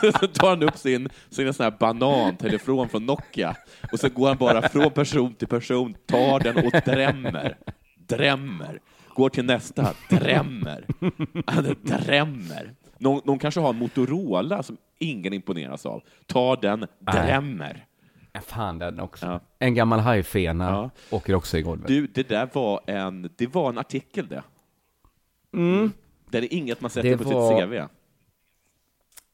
[0.20, 3.56] Så tar han upp sin, sin sån här banantelefon från Nokia,
[3.92, 7.56] och så går han bara från person till person, tar den och drämmer.
[8.06, 8.80] Drämmer.
[9.14, 10.86] Går till nästa, drämmer.
[11.46, 12.74] Han drämmer.
[12.98, 16.02] Någon, någon kanske har en Motorola som ingen imponeras av.
[16.26, 17.84] Tar den, drämmer.
[18.36, 19.26] Ja, fan den också.
[19.26, 19.40] Ja.
[19.58, 20.90] En gammal hajfena Ja.
[21.16, 21.88] åker också i golvet.
[21.88, 24.42] Du, det där var en, det var en artikel det.
[25.52, 25.92] Mm.
[26.30, 27.82] Det är inget man sätter Det på var- sitt CV.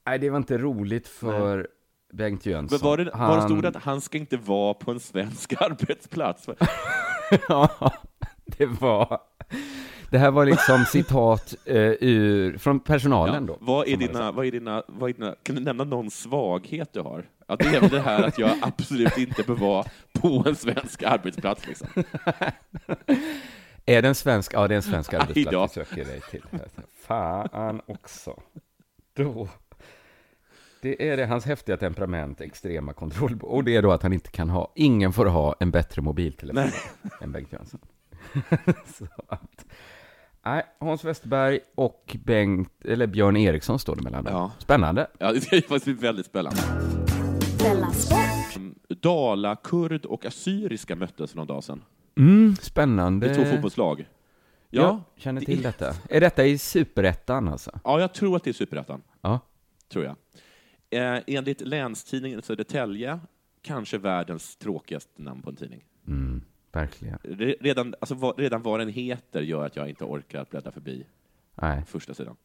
[0.07, 1.69] Nej, det var inte roligt för
[2.13, 2.79] Bengt Jönsson.
[2.83, 5.53] Men var det, var det Han- stod att han ska inte vara på en svensk
[5.63, 6.47] arbetsplats?
[7.49, 7.93] Ja,
[8.47, 9.21] det var...
[10.11, 13.57] Det här var liksom citat eh, ur, från personalen då.
[13.61, 17.01] Vad är dina, vad är dina, vad är dina, kan du nämna någon svaghet du
[17.01, 17.29] har?
[17.51, 21.03] Ja, det är väl det här att jag absolut inte bör vara på en svensk
[21.03, 21.67] arbetsplats.
[21.67, 21.89] Liksom.
[23.87, 24.55] Är det en svensk?
[24.55, 26.43] Ja, det är en svensk arbetsplats vi söker dig till.
[27.07, 28.41] Fan också.
[29.15, 29.49] Då.
[30.83, 33.39] Det är det, hans häftiga temperament, extrema kontroll.
[33.43, 36.63] Och det är då att han inte kan ha, ingen får ha en bättre mobiltelefon
[36.63, 37.11] Nej.
[37.21, 37.81] än Bengt Jönsson.
[38.87, 39.67] Så att,
[40.45, 44.35] nej, Hans Westerberg och Bengt, eller Björn Eriksson står det mellan dem.
[44.35, 44.53] Ja.
[44.59, 45.07] Spännande.
[45.19, 46.61] Ja, det ska ju faktiskt bli väldigt spännande.
[48.89, 51.85] Dala-kurd och assyriska möttes för någon dag sedan.
[52.17, 53.27] Mm, spännande.
[53.27, 54.09] Det är två fotbollslag.
[54.71, 55.95] Ja, Ja, känner det till är- detta.
[56.09, 57.81] Är detta i superettan alltså?
[57.85, 59.03] ja, jag tror att det är Superettan.
[59.21, 59.41] Ja.
[59.89, 60.17] tror jag.
[60.91, 63.21] Eh, enligt Länstidningen Södertälje,
[63.63, 65.85] kanske världens tråkigaste namn på en tidning.
[66.07, 67.19] Mm, verkligen.
[67.19, 70.73] Re- Redan, alltså, vad, redan vad den heter gör att jag inte orkar att bläddra
[70.73, 71.07] förbi
[71.55, 71.83] Nej.
[71.87, 72.37] första sidan.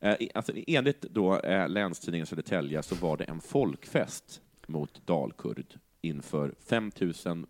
[0.00, 6.54] Eh, alltså, enligt då, eh, Länstidningen Södertälje så var det en folkfest mot Dalkurd inför
[6.68, 6.90] 5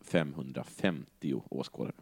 [0.05, 1.95] 550 åskådare.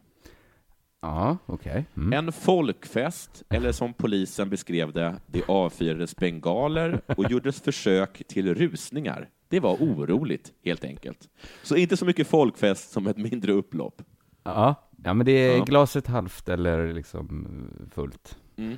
[1.01, 1.85] Ja, okej.
[1.97, 2.13] Mm.
[2.13, 9.29] En folkfest, eller som polisen beskrev det, det avfyrades bengaler och gjordes försök till rusningar.
[9.47, 11.29] Det var oroligt, helt enkelt.
[11.63, 14.01] Så inte så mycket folkfest som ett mindre upplopp.
[14.43, 14.75] Ja.
[15.03, 15.63] ja, men det är Ja.
[15.63, 18.37] glaset halvt eller liksom fullt.
[18.55, 18.77] Mm.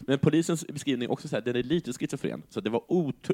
[0.00, 2.82] Men polisens beskrivning också så här, den är lite schizofren, så det var,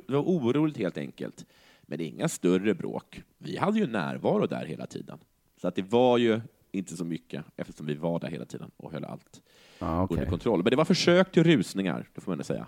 [0.07, 1.47] det var oroligt helt enkelt.
[1.87, 3.23] Men inga större bråk.
[3.39, 5.19] Vi hade ju närvaro där hela tiden.
[5.61, 6.41] Så att det var ju
[6.73, 9.43] inte så mycket, eftersom vi var där hela tiden och höll allt
[9.79, 10.15] Ja, okej.
[10.17, 10.63] under kontroll.
[10.63, 12.67] Men det var försök till rusningar, det får man ändå säga.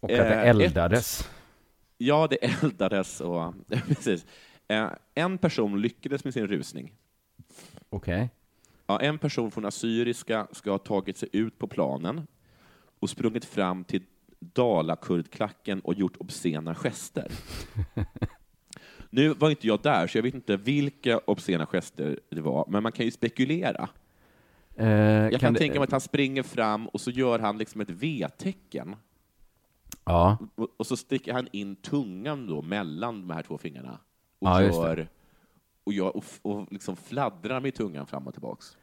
[0.00, 1.28] Och att det Eh, eldades.
[1.98, 3.54] Ja, det eldades och...
[3.86, 4.26] precis.
[4.68, 6.94] Eh, En person lyckades med sin rusning.
[7.90, 8.30] Okej.
[8.86, 12.26] Ja, en person från Assyriska ska ha tagit sig ut på planen
[13.00, 14.02] och sprungit fram till
[14.40, 17.32] Dalakurdklacken och gjort obscena gester.
[19.10, 22.82] Nu var inte jag där, så jag vet inte vilka obscena gester det var, men
[22.82, 23.88] man kan ju spekulera.
[24.76, 27.80] Eh, Jag kan, det- tänka mig att han springer fram och så gör han liksom
[27.80, 28.96] ett V-tecken.
[30.04, 33.98] Ja, Och, och så sticker han in tungan då mellan de här två fingrarna
[34.38, 35.08] och Ja, gör
[35.84, 38.76] och, gör, och, och liksom fladdrar med tungan fram och tillbaks.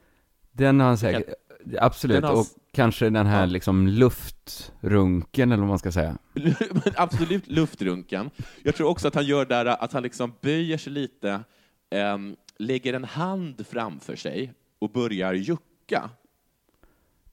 [0.52, 1.34] den har han säkert.
[1.80, 2.46] Absolut, har- och
[2.78, 6.18] kanske den här liksom luftrunken, eller vad man ska säga.
[6.96, 8.30] Absolut luftrunken.
[8.64, 11.44] Jag tror också att han gör där att han liksom böjer sig lite,
[11.90, 16.10] ehm, lägger en hand framför sig och börjar jucka.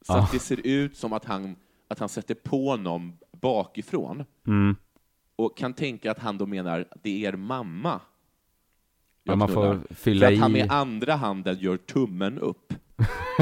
[0.02, 0.22] Så Ja.
[0.22, 1.56] att det ser ut som att han,
[1.88, 4.24] att han sätter på någon bakifrån.
[4.46, 4.76] Mm.
[5.36, 8.00] Och kan tänka att han då menar, det är er mamma.
[9.22, 12.72] Ja, man får fylla För att han med andra handen gör tummen upp.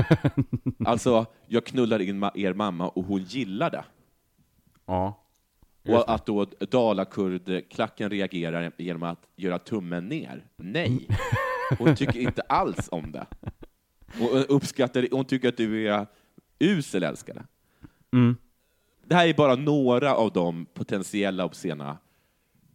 [0.85, 3.85] alltså, jag knullar in ma- er mamma och hon gillar det.
[4.87, 5.19] Ja.
[5.89, 10.47] Och att då Dalakurdklacken reagerar genom att göra tummen ner.
[10.57, 11.09] Nej,
[11.79, 13.27] hon tycker inte alls om det.
[14.21, 16.07] Och uppskattar hon tycker att du är
[16.59, 17.45] usel älskare.
[18.13, 18.37] Mm.
[19.07, 21.99] Det här är bara några av de potentiella obscena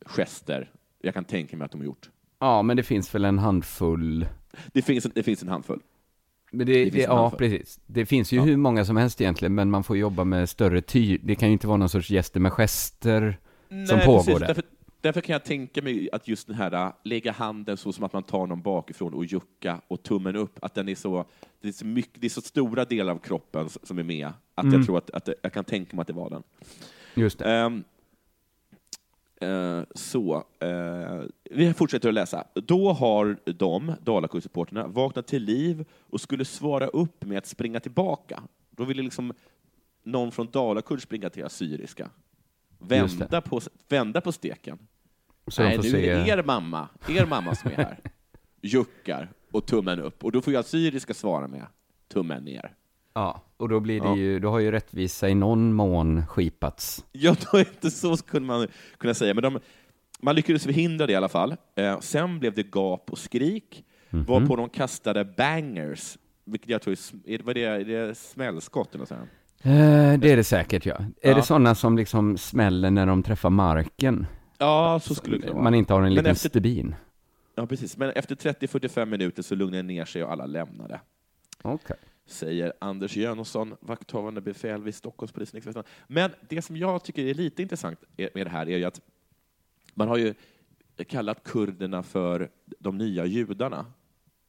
[0.05, 0.71] gester
[1.01, 2.09] jag kan tänka mig att de har gjort.
[2.39, 4.25] ja, men det finns väl en handfull.
[4.73, 5.79] Det finns en, det finns en handfull.
[6.51, 7.79] Men det, Det det, ja, precis.
[7.85, 8.43] Det finns ju Ja.
[8.43, 11.17] hur många som helst egentligen, men man får jobba med större ty.
[11.23, 13.37] Det kan ju inte vara någon sorts gäster med gester
[13.87, 14.39] som pågår precis.
[14.39, 14.47] där.
[14.47, 14.63] Därför,
[15.01, 18.13] därför kan jag tänka mig att just den här äh, lägga handen så som att
[18.13, 21.25] man tar någon bakifrån och jucka och tummen upp, att den är så,
[21.61, 24.63] det är så, mycket, det är så stora delar av kroppen som är med, att
[24.63, 24.75] Mm.
[24.77, 26.43] jag tror att, att jag kan tänka mig att det var den.
[27.15, 27.51] Just det.
[27.51, 27.83] Ehm,
[29.41, 31.21] eh, så, eh,
[31.51, 32.43] vi fortsätter att läsa.
[32.53, 38.43] Då har de, Dalakurdssupporterna, vaknat till liv och skulle svara upp med att springa tillbaka.
[38.69, 39.33] Då ville liksom
[40.03, 42.09] någon från Dalakurd springa till Assyriska.
[42.79, 44.77] Vända på, vända på steken.
[45.47, 47.99] Så Nej, nu se- är det er mamma, er mamma som är här.
[48.61, 50.23] Juckar och tummen upp.
[50.23, 51.65] Och då får ju Assyriska svara med
[52.07, 52.75] tummen ner.
[53.17, 54.15] Ja, och då blir det Ja.
[54.17, 57.05] ju, då har ju rättvisa i någon mån skipats.
[57.11, 59.33] Ja, då är inte så skulle man kunna säga.
[59.33, 59.59] Men de,
[60.21, 61.55] man lyckades förhindra det i alla fall.
[61.75, 64.23] Eh, sen blev det gap och skrik, Mhm.
[64.25, 66.93] varpå de kastade bangers, vilket jag tror
[67.25, 69.13] är, är, det- är, det, är smällskott eller så?
[69.13, 70.95] Eh, det är det säkert, ja.
[71.21, 71.35] Är Ja.
[71.35, 74.25] det sådana som liksom smäller när de träffar marken?
[74.57, 75.63] Ja, så skulle det vara.
[75.63, 76.95] Man inte har en Men liten efter- stubin?
[77.55, 77.97] Ja, precis.
[77.97, 80.99] Men efter 30-45 minuter så lugnade det ner sig och alla lämnade.
[81.61, 81.97] Okej.
[82.27, 85.83] Säger Anders Jönsson, vakthavande befäl vid Stockholmspolisen.
[86.07, 89.01] Men det som jag tycker är lite intressant med det här är ju att
[89.93, 90.33] man har ju
[91.07, 93.85] kallat kurderna för de nya judarna.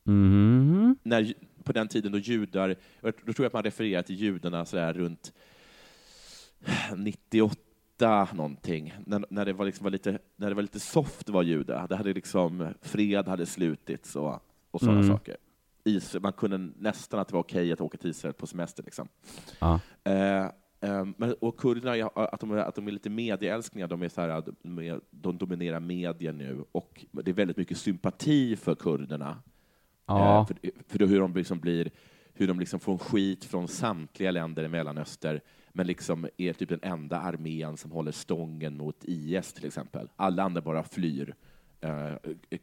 [0.04, 0.96] Mhm.
[1.02, 4.76] När, på den tiden då judar, då tror jag att man refererar till judarna så
[4.76, 5.32] där runt
[6.96, 11.42] 98 någonting, när, när, det var liksom var lite, när det var lite soft vara
[11.42, 11.86] jude.
[11.88, 15.10] Det hade liksom, fred hade slutits och, och sådana Mm.
[15.10, 15.36] saker.
[15.88, 18.82] Israel, man kunde nästan att det var okej att åka till Israel på semester.
[18.82, 19.08] Liksom.
[19.58, 19.80] Ja.
[20.04, 20.44] Eh,
[20.80, 24.20] eh, men, och kurderna, att de, är- att de är lite medieälskningar, de, är så
[24.20, 24.42] här,
[25.10, 29.42] de, dominerar media nu och det är väldigt mycket sympati för kurderna.
[30.06, 30.40] Ja.
[30.40, 30.56] Eh, för,
[30.88, 31.90] för hur de liksom blir,
[32.34, 35.40] hur de liksom får skit från samtliga länder i Mellanöstern,
[35.72, 40.08] men liksom är typ den enda armén som håller stången mot IS till exempel.
[40.16, 41.34] Alla andra bara flyr.
[41.80, 42.14] Eh,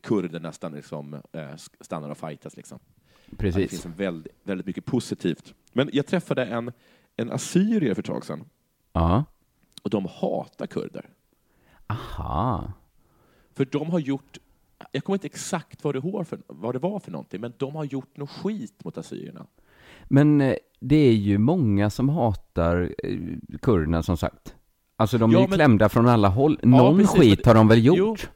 [0.02, 2.58] kurderna stannar, liksom, eh, stannar och fightas.
[2.58, 2.80] Liksom.
[3.26, 3.70] Ja, det Precis.
[3.82, 5.54] finns väldigt, väldigt mycket positivt.
[5.74, 6.72] Men jag träffade en,
[7.16, 8.44] en assyrier för ett tag sedan,
[8.94, 9.24] Ja.
[9.84, 11.06] och de hatar kurder.
[11.88, 12.72] Aha.
[13.54, 14.38] För de har gjort,
[14.92, 17.76] jag kommer inte exakt vad det, var för, vad det var för någonting, men de
[17.76, 19.46] har gjort något skit mot assyrierna.
[20.04, 23.18] Men eh, det är ju många som hatar eh,
[23.62, 24.56] kurderna som sagt.
[24.96, 26.60] Alltså de är Ja, ju men- klämda från alla håll.
[26.64, 28.20] Någon precis, skit har de väl Jo, gjort?
[28.24, 28.30] Jo,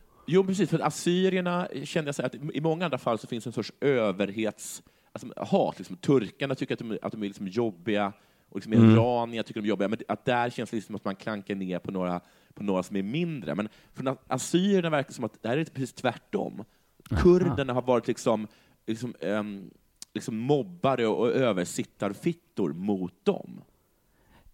[0.48, 0.70] precis.
[0.70, 4.84] För assyrierna kände jag så att i många andra fall så finns en sorts överhets...
[5.12, 5.78] alltså, hat.
[5.80, 8.14] Liksom, turkarna tycker att de, att de är liksom jobbiga,
[8.50, 8.92] och liksom Mm.
[8.92, 11.80] iranier tycker de är jobbiga, men att där känns det liksom att man klankar ner
[11.80, 12.22] på några,
[12.54, 13.56] på några som är mindre.
[13.56, 16.64] Men för assyrierna verkar det som att det här är precis tvärtom.
[17.22, 18.48] Kurderna har varit liksom,
[18.88, 19.70] liksom, ehm,
[20.14, 23.62] liksom mobbare och översittarfittor mot dem.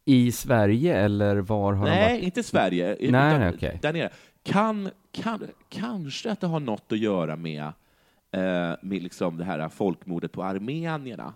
[0.05, 2.23] I Sverige eller var har de Nej, varit?
[2.23, 2.85] inte Sverige.
[2.85, 3.79] Nej, utan nej, okej.
[3.81, 4.09] Där nere.
[4.43, 4.89] Kan,
[5.23, 7.63] kan, kanske att det har något att göra med,
[8.31, 11.33] eh, med liksom det här folkmordet på armenierna.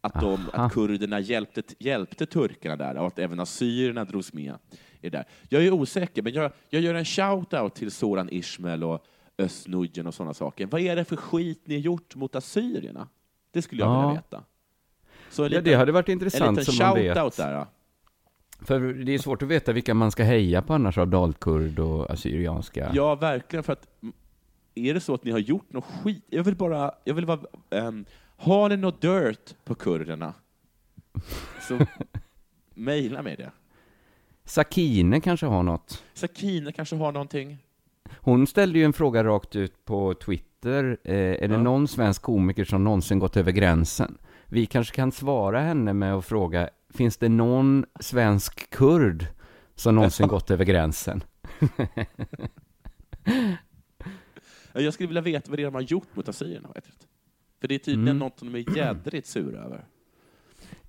[0.00, 0.64] Att, de, Aha.
[0.66, 4.54] att kurderna hjälpte, hjälpte turkarna där och att även assyrierna drogs med
[5.00, 5.24] i det där.
[5.48, 9.04] Jag är osäker, men jag, jag gör en shout-out till Soran Ismail och
[9.38, 9.66] Özz
[10.06, 10.66] och sådana saker.
[10.66, 13.08] Vad är det för skit ni har gjort mot assyrierna?
[13.50, 14.00] Det skulle jag Ja.
[14.08, 14.44] vilja veta.
[15.30, 17.16] Så en Ja, liten, det hade varit en intressant liten som man vet.
[17.16, 17.66] shout-out där.
[18.62, 22.10] För det är svårt att veta vilka man ska heja på annars av dalkurd och
[22.10, 22.90] assyrianska.
[22.94, 23.62] Ja, verkligen.
[23.62, 23.86] För att,
[24.74, 26.24] är det så att ni har gjort något skit?
[26.28, 26.92] Jag vill bara...
[27.04, 28.04] Jag vill bara ehm,
[28.36, 30.34] har ni något dirt på kurderna?
[31.68, 31.78] Så
[32.74, 33.50] mejla mig det.
[34.44, 36.04] Sakine kanske har något.
[36.14, 37.58] Sakine kanske har någonting?
[38.20, 40.96] Hon ställde ju en fråga rakt ut på Twitter.
[41.04, 41.62] Eh, är det Ja.
[41.62, 44.18] någon svensk komiker som någonsin gått över gränsen?
[44.46, 49.26] Vi kanske kan svara henne med att fråga, finns det någon svensk kurd
[49.74, 51.22] som någonsin gått över gränsen?
[54.72, 56.68] Jag skulle vilja veta vad det är de har gjort mot assyrierna.
[57.60, 58.18] För det är tydligen Mm.
[58.18, 59.84] något som de är jädrigt sura över.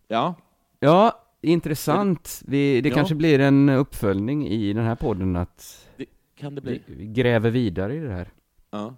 [0.07, 0.35] Ja,
[0.83, 2.41] Ja, intressant.
[2.45, 2.95] Vi, det Ja.
[2.95, 6.81] kanske blir en uppföljning i den här podden att det kan det bli.
[6.85, 8.29] vi gräver vidare i det här.
[8.71, 8.95] Ja.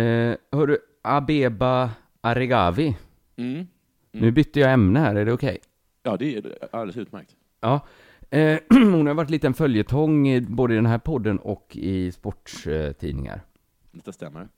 [0.00, 1.90] Eh, hörru, Abeba
[2.20, 2.96] Aregawi.
[3.36, 3.66] Mm.
[4.12, 5.58] Nu bytte jag ämne här, är det okej?
[6.02, 7.36] Ja, det är alldeles utmärkt.
[7.60, 7.86] Ja,
[8.30, 12.12] eh, hon har varit lite en följetong i både i den här podden och i
[12.12, 13.40] sporttidningar.
[13.92, 14.48] Det stämmer.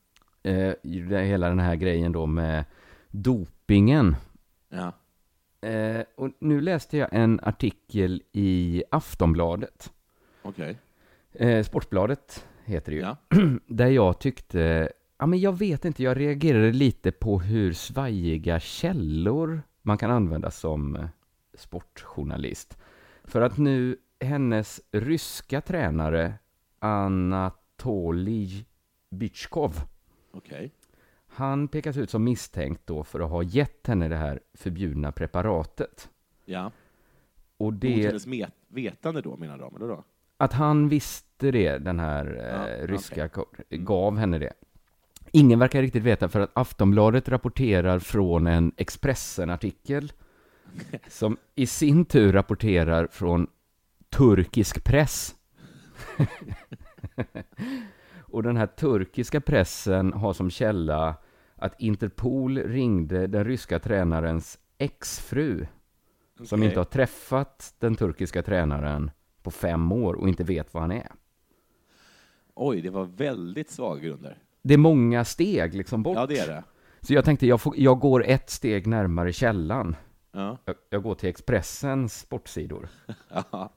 [0.42, 2.64] Eh, det- hela den här grejen då med
[3.10, 4.16] dopingen.
[4.68, 4.92] Ja.
[5.68, 9.92] Eh, och nu läste jag en artikel i Aftonbladet.
[10.42, 10.78] Okej.
[11.32, 13.02] Eh, Sportbladet heter det ju.
[13.02, 13.16] Ja.
[13.66, 19.62] Där jag tyckte, ja men jag vet inte, jag reagerade lite på hur svajiga källor
[19.82, 21.06] man kan använda som eh,
[21.64, 22.78] sportjournalist.
[23.24, 26.34] För att nu hennes ryska tränare
[27.44, 28.66] Anatolij
[29.10, 29.80] Bychkov,
[30.32, 30.72] Okej.
[31.26, 36.10] han pekas ut som misstänkt då för att ha gett henne det här förbjudna preparatet.
[36.44, 36.70] Ja.
[37.56, 40.04] Och Mot det, hennes met- vetande då, menar de, eller då?
[40.36, 43.84] att han visste det, den här Ja, eh, ryska, ko- Mm.
[43.84, 44.52] gav henne det.
[45.32, 50.12] Ingen verkar riktigt veta för att Aftonbladet rapporterar från en Expressen-artikel
[51.08, 53.46] som i sin tur rapporterar från
[54.10, 55.34] turkisk press.
[58.16, 61.16] Och den här turkiska pressen har som källa
[61.56, 65.66] att Interpol ringde den ryska tränarens exfru
[66.44, 66.68] som Okej.
[66.68, 69.10] inte har träffat den turkiska tränaren
[69.42, 71.12] på fem år och inte vet vad han är.
[72.54, 74.38] Oj, det var väldigt svaga grunder.
[74.62, 76.16] Det är många steg liksom bort.
[76.16, 76.64] Ja, det är det.
[77.00, 79.96] Så jag tänkte, jag, får, jag går ett steg närmare källan.
[80.34, 80.58] Ja.
[80.64, 82.88] Jag, jag går till Expressens sportsidor.
[83.50, 83.70] Ja.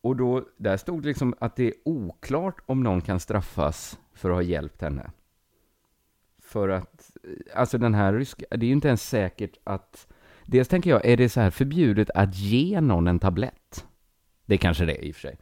[0.00, 4.30] Och då, där stod det liksom att det är oklart om någon kan straffas för
[4.30, 5.10] att ha hjälpt henne.
[6.42, 7.10] För att,
[7.54, 10.06] alltså den här ryska, det är ju inte ens säkert att,
[10.44, 13.86] dels tänker jag, är det så här förbjudet att ge någon en tablett?
[14.46, 15.38] Det kanske det är i och för sig.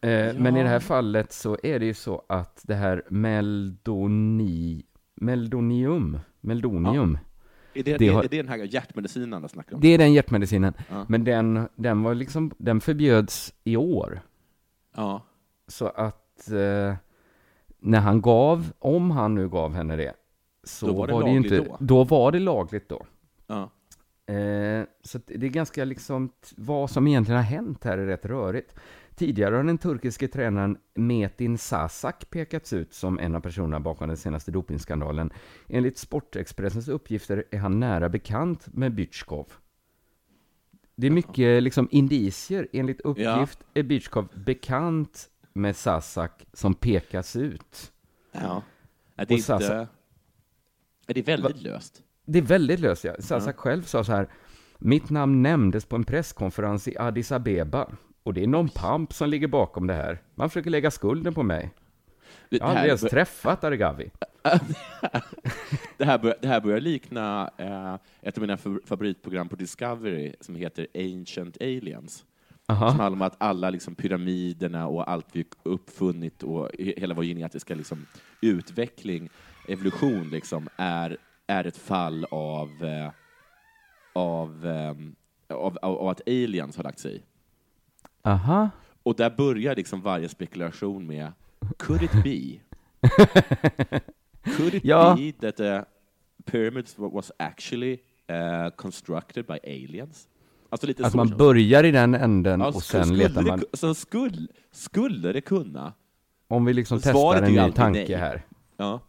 [0.00, 0.80] Eh, Men i det här Ja.
[0.80, 4.82] fallet så är det ju så att det här meldoni,
[5.14, 7.18] meldonium, meldonium,
[7.74, 9.80] Är, det, Det är, har- är det den här hjärtmedicinen alla snackar om?
[9.80, 10.74] det är den hjärtmedicinen.
[10.90, 11.06] Ja.
[11.08, 14.20] Men den, den var liksom, den förbjöds i år.
[14.96, 15.22] Ja.
[15.68, 16.94] Så att eh,
[17.78, 20.12] när han gav, om han nu gav henne det,
[20.64, 21.76] så Då var var det, det ju lagligt inte, då.
[21.80, 23.06] då var det lagligt då.
[23.46, 23.70] ja.
[24.34, 28.74] Eh, så det är ganska liksom, vad som egentligen har hänt här är rätt rörigt.
[29.20, 34.16] Tidigare har den turkiske tränaren Metin Sasak pekats ut som en av personerna bakom den
[34.16, 35.30] senaste dopingskandalen.
[35.68, 39.52] Enligt Sportexpressens uppgifter är han nära bekant med Bychkov.
[40.96, 42.68] Det är mycket liksom indicier.
[42.72, 47.92] Enligt uppgift är Bychkov bekant med Sasak som pekas ut.
[48.32, 48.62] ja.
[49.16, 49.76] Det är Och Sasa- inte...
[49.76, 52.02] Nej, Det är väldigt löst.
[52.24, 53.14] Det är väldigt löst, ja.
[53.18, 54.28] Sasak själv sa så här.
[54.78, 57.88] Mitt namn nämndes på en presskonferens i Addis Abeba.
[58.22, 60.18] Och det är någon pamp som ligger bakom det här.
[60.34, 61.70] Man försöker lägga skulden på mig.
[62.48, 64.10] Jag har aldrig ens träffat Argavi.
[65.96, 70.32] det, här börjar, det här börjar likna eh, ett av mina fa- favoritprogram på Discovery
[70.40, 72.24] som heter Ancient Aliens.
[72.66, 72.86] Som Aha.
[72.86, 77.74] handlar om att alla liksom, pyramiderna och allt vi uppfunnit och he- hela vår genetiska
[77.74, 78.06] liksom,
[78.42, 79.28] utveckling
[79.68, 81.16] evolution liksom är,
[81.46, 83.10] är ett fall av, eh,
[84.12, 87.22] av, eh, av, av, av att aliens har lagt sig i.
[88.22, 88.70] Aha.
[89.02, 91.32] Och där börjar liksom varje spekulation med
[91.78, 92.60] Could it be?
[94.56, 95.16] Could it Ja.
[95.18, 95.84] be that the
[96.44, 97.92] pyramids wa- was actually
[98.30, 100.28] uh, constructed by aliens?
[100.68, 101.36] Alltså lite Att man det.
[101.36, 104.46] börjar i den änden Ja, och sk- sen skulle letar det man, ku- Så skulle,
[104.70, 105.92] skulle det kunna?
[106.48, 108.14] om vi liksom testar en ny tanke nej.
[108.14, 108.42] här.
[108.76, 109.00] Ja.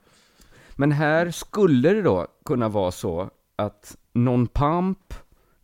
[0.76, 5.14] Men här skulle det då kunna vara så att någon pamp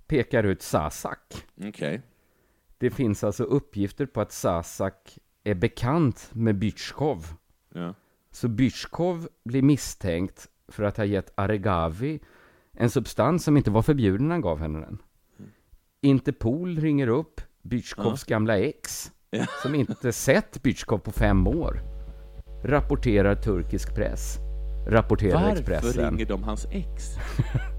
[0.08, 1.20] pekar ut Sasak.
[1.66, 2.02] Okej.
[2.78, 7.26] Det finns alltså uppgifter på att Sasak är bekant med Bychkov.
[7.74, 7.94] Ja.
[8.32, 12.20] Så Bychkov blir misstänkt för att ha gett Aregawi
[12.74, 14.98] en substans som inte var förbjuden när han gav henne den.
[16.02, 19.46] Interpol ringer upp Bychkovs gamla ex, Ja.
[19.62, 21.82] som inte sett Bychkov på fem år.
[22.64, 24.38] Rapporterar turkisk press.
[24.88, 26.12] Rapporterar Varför Expressen.
[26.12, 27.04] ringer de hans ex?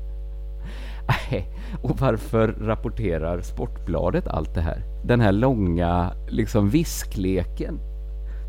[1.09, 1.49] Nej,
[1.83, 4.83] och varför rapporterar Sportbladet allt det här?
[5.05, 7.81] Den här långa liksom viskleken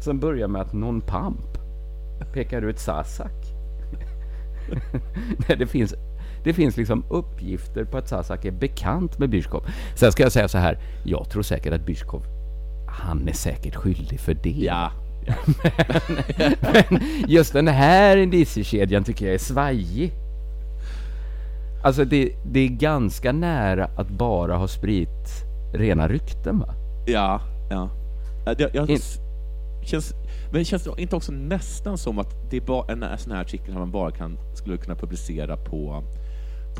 [0.02, 1.58] som börjar med att någon pamp
[2.34, 3.32] pekar ut Sasak.
[5.48, 5.94] Nej, det finns,
[6.44, 9.66] det finns liksom uppgifter på att Sasak är bekant med Byskov.
[9.96, 12.24] Sen ska jag säga så här, jag tror säkert att Byskov,
[12.88, 14.50] han är säkert skyldig för det.
[14.50, 14.92] Ja.
[16.38, 16.46] ja.
[16.90, 20.14] Men just den här indiciekedjan tycker jag är svajig.
[21.84, 26.74] Alltså det, det är ganska nära att bara ha sprit rena rykten va?
[27.08, 27.90] Ja, ja.
[28.46, 28.98] Ja, Det, jag, In-
[29.84, 30.14] känns,
[30.54, 33.66] men känns det inte också nästan som att det är bara en sån här artikel
[33.72, 36.04] som man bara kan, skulle kunna publicera på,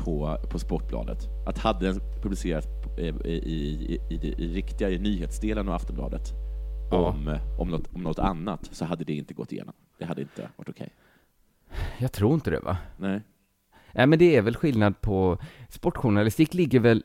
[0.04, 1.18] på, på Sportbladet?
[1.46, 6.32] Att hade den publicerats på- i, i, i, i, riktiga i nyhetsdelen av Aftonbladet
[6.90, 6.96] Ja.
[6.96, 9.74] om, om, något, om något annat så hade det inte gått igenom.
[9.98, 10.88] Det hade inte varit okej.
[11.98, 12.76] Jag tror inte det va?
[12.98, 13.20] Nej.
[13.94, 15.38] Nej men det är väl skillnad på
[15.68, 17.04] sportjournalistik ligger väl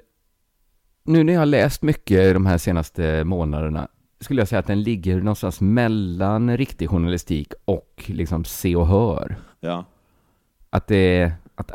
[1.03, 3.87] nu när jag har läst mycket de här senaste månaderna
[4.19, 9.35] skulle jag säga att den ligger någonstans mellan riktig journalistik och liksom se och hör.
[9.59, 9.85] Ja.
[10.69, 11.71] Att det är, att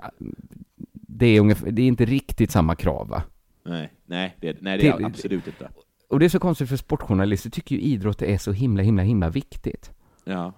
[0.93, 3.23] det är ungefär, det är inte riktigt samma krav va?
[3.65, 5.69] Nej, nej, det, nej, det är Till- absolut inte.
[6.09, 9.29] Och det är så konstigt för sportjournalister tycker ju idrott är så himla, himla, himla
[9.29, 9.91] viktigt.
[10.25, 10.53] Ja.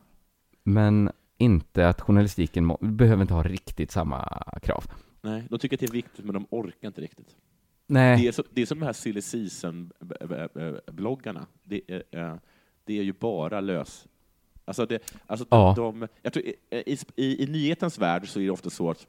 [0.64, 1.11] Men
[1.43, 4.84] inte att journalistiken behöver inte ha riktigt samma krav.
[5.22, 7.36] Nej, de tycker att det är viktigt, men de orkar inte riktigt.
[7.86, 11.47] Nej, Det är, så, det är som de här silly season-bloggarna.
[11.62, 12.34] Det, är, eh,
[12.84, 14.07] det är ju bara lös...
[14.64, 15.72] Alltså, det, alltså Ja.
[15.76, 16.55] de, jag tror, i,
[17.16, 19.07] i, I nyhetens värld så är det ofta så att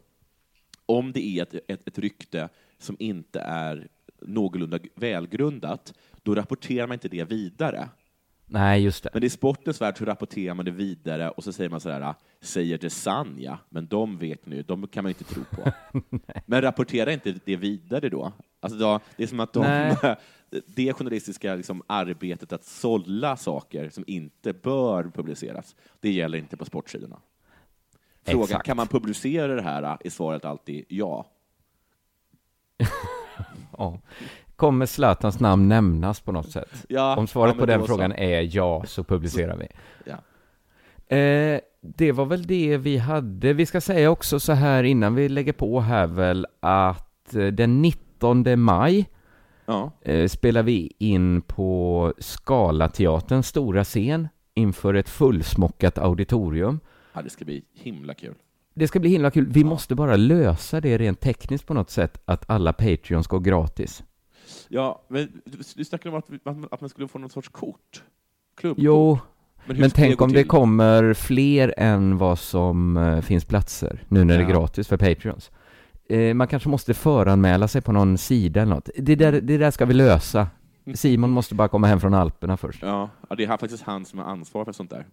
[0.86, 3.88] om det är ett, ett, ett rykte som inte är
[4.22, 7.90] någorlunda välgrundat, då rapporterar man inte det vidare.
[8.46, 9.10] Nej just det.
[9.14, 12.78] Men i sportens värld så rapporterar man det vidare och så säger man sådär, säger
[12.78, 15.72] det sann ja, men de vet nu, de kan man inte tro på.
[16.46, 18.32] men rapportera inte det vidare då.
[18.60, 19.96] Alltså då det är som att de,
[20.66, 26.66] det journalistiska liksom, arbetet att sålla saker som inte bör publiceras, det gäller inte på
[26.66, 27.20] sportsidorna.
[28.26, 28.66] Frågan, Exakt.
[28.66, 29.98] kan man publicera det här?
[30.06, 31.26] Är svaret alltid ja.
[33.78, 34.00] Ja.
[34.64, 36.86] Kommer Zlatans namn nämnas på något sätt?
[36.90, 37.94] ja Om svaret ja, på den då så.
[37.94, 39.68] frågan är ja, så publicerar vi.
[40.06, 41.16] Ja.
[41.18, 43.54] Eh, det var väl det vi hade.
[43.54, 47.82] Vi ska säga också så här innan vi lägger på här väl att eh, den
[47.82, 49.10] 19 maj
[49.66, 49.92] Ja.
[50.02, 56.80] eh, spelar vi in på Scalateaterns stora scen inför ett fullsmockat auditorium.
[57.14, 58.36] ja, det ska bli himla kul.
[58.74, 59.48] Det ska bli himla kul.
[59.50, 64.04] Vi måste bara lösa det rent tekniskt på något sätt, att alla Patreons går gratis.
[64.70, 68.04] Ja, men du, du snackade om att, att man- skulle få någon sorts kort.
[68.58, 68.84] Klubbkort.
[68.84, 69.20] Jo,
[69.66, 74.24] men det tänk gå om det kommer fler än vad som eh, finns platser, nu
[74.24, 74.60] när det är Ja.
[74.60, 75.52] gratis för Patreons.
[76.10, 78.90] Eh, man kanske måste föranmäla sig på någon sida eller något.
[78.98, 80.48] Det där, det där ska vi lösa.
[80.96, 82.82] Simon måste bara komma hem från Alperna först.
[82.82, 85.06] Ja, ja, det är faktiskt han som har ansvar för sånt där.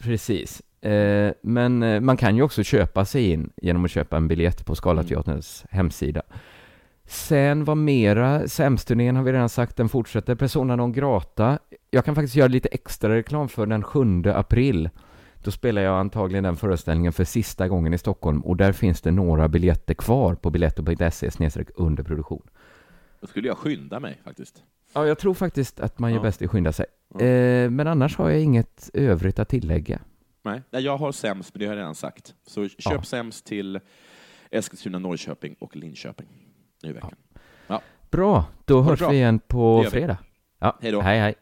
[0.00, 0.62] Precis.
[0.84, 4.74] Eh, men man kan ju också köpa sig in genom att köpa en biljett på
[4.74, 6.22] Scalateaterns hemsida.
[7.08, 10.34] Sen vad mera, SEMS-turnén har vi redan sagt, den fortsätter.
[10.34, 11.58] Persona non grata.
[11.90, 14.90] Jag kan faktiskt göra lite extra reklam för den 7 april.
[15.44, 19.10] Då spelar jag antagligen den föreställningen för sista gången i Stockholm och där finns det
[19.10, 22.42] några biljetter kvar på biletto.se snedstreck under produktion.
[23.20, 24.62] Då skulle jag skynda mig faktiskt.
[24.94, 26.22] Ja, jag tror faktiskt att man gör Ja.
[26.22, 26.86] bäst i att skynda sig.
[27.14, 27.20] Ja.
[27.26, 30.00] Eh, men annars har jag inget övrigt att tillägga.
[30.42, 32.34] Nej, jag har sämst, men det har jag redan sagt.
[32.46, 33.02] Så köp Ja.
[33.02, 33.80] sämst till
[34.50, 36.26] Eskilstuna, Norrköping och Linköping
[36.82, 37.14] nu i veckan.
[38.10, 39.08] Bra, då hörs bra.
[39.08, 40.18] vi igen på fredag.
[40.58, 41.00] Ja, Hej då.
[41.00, 41.34] hej hej.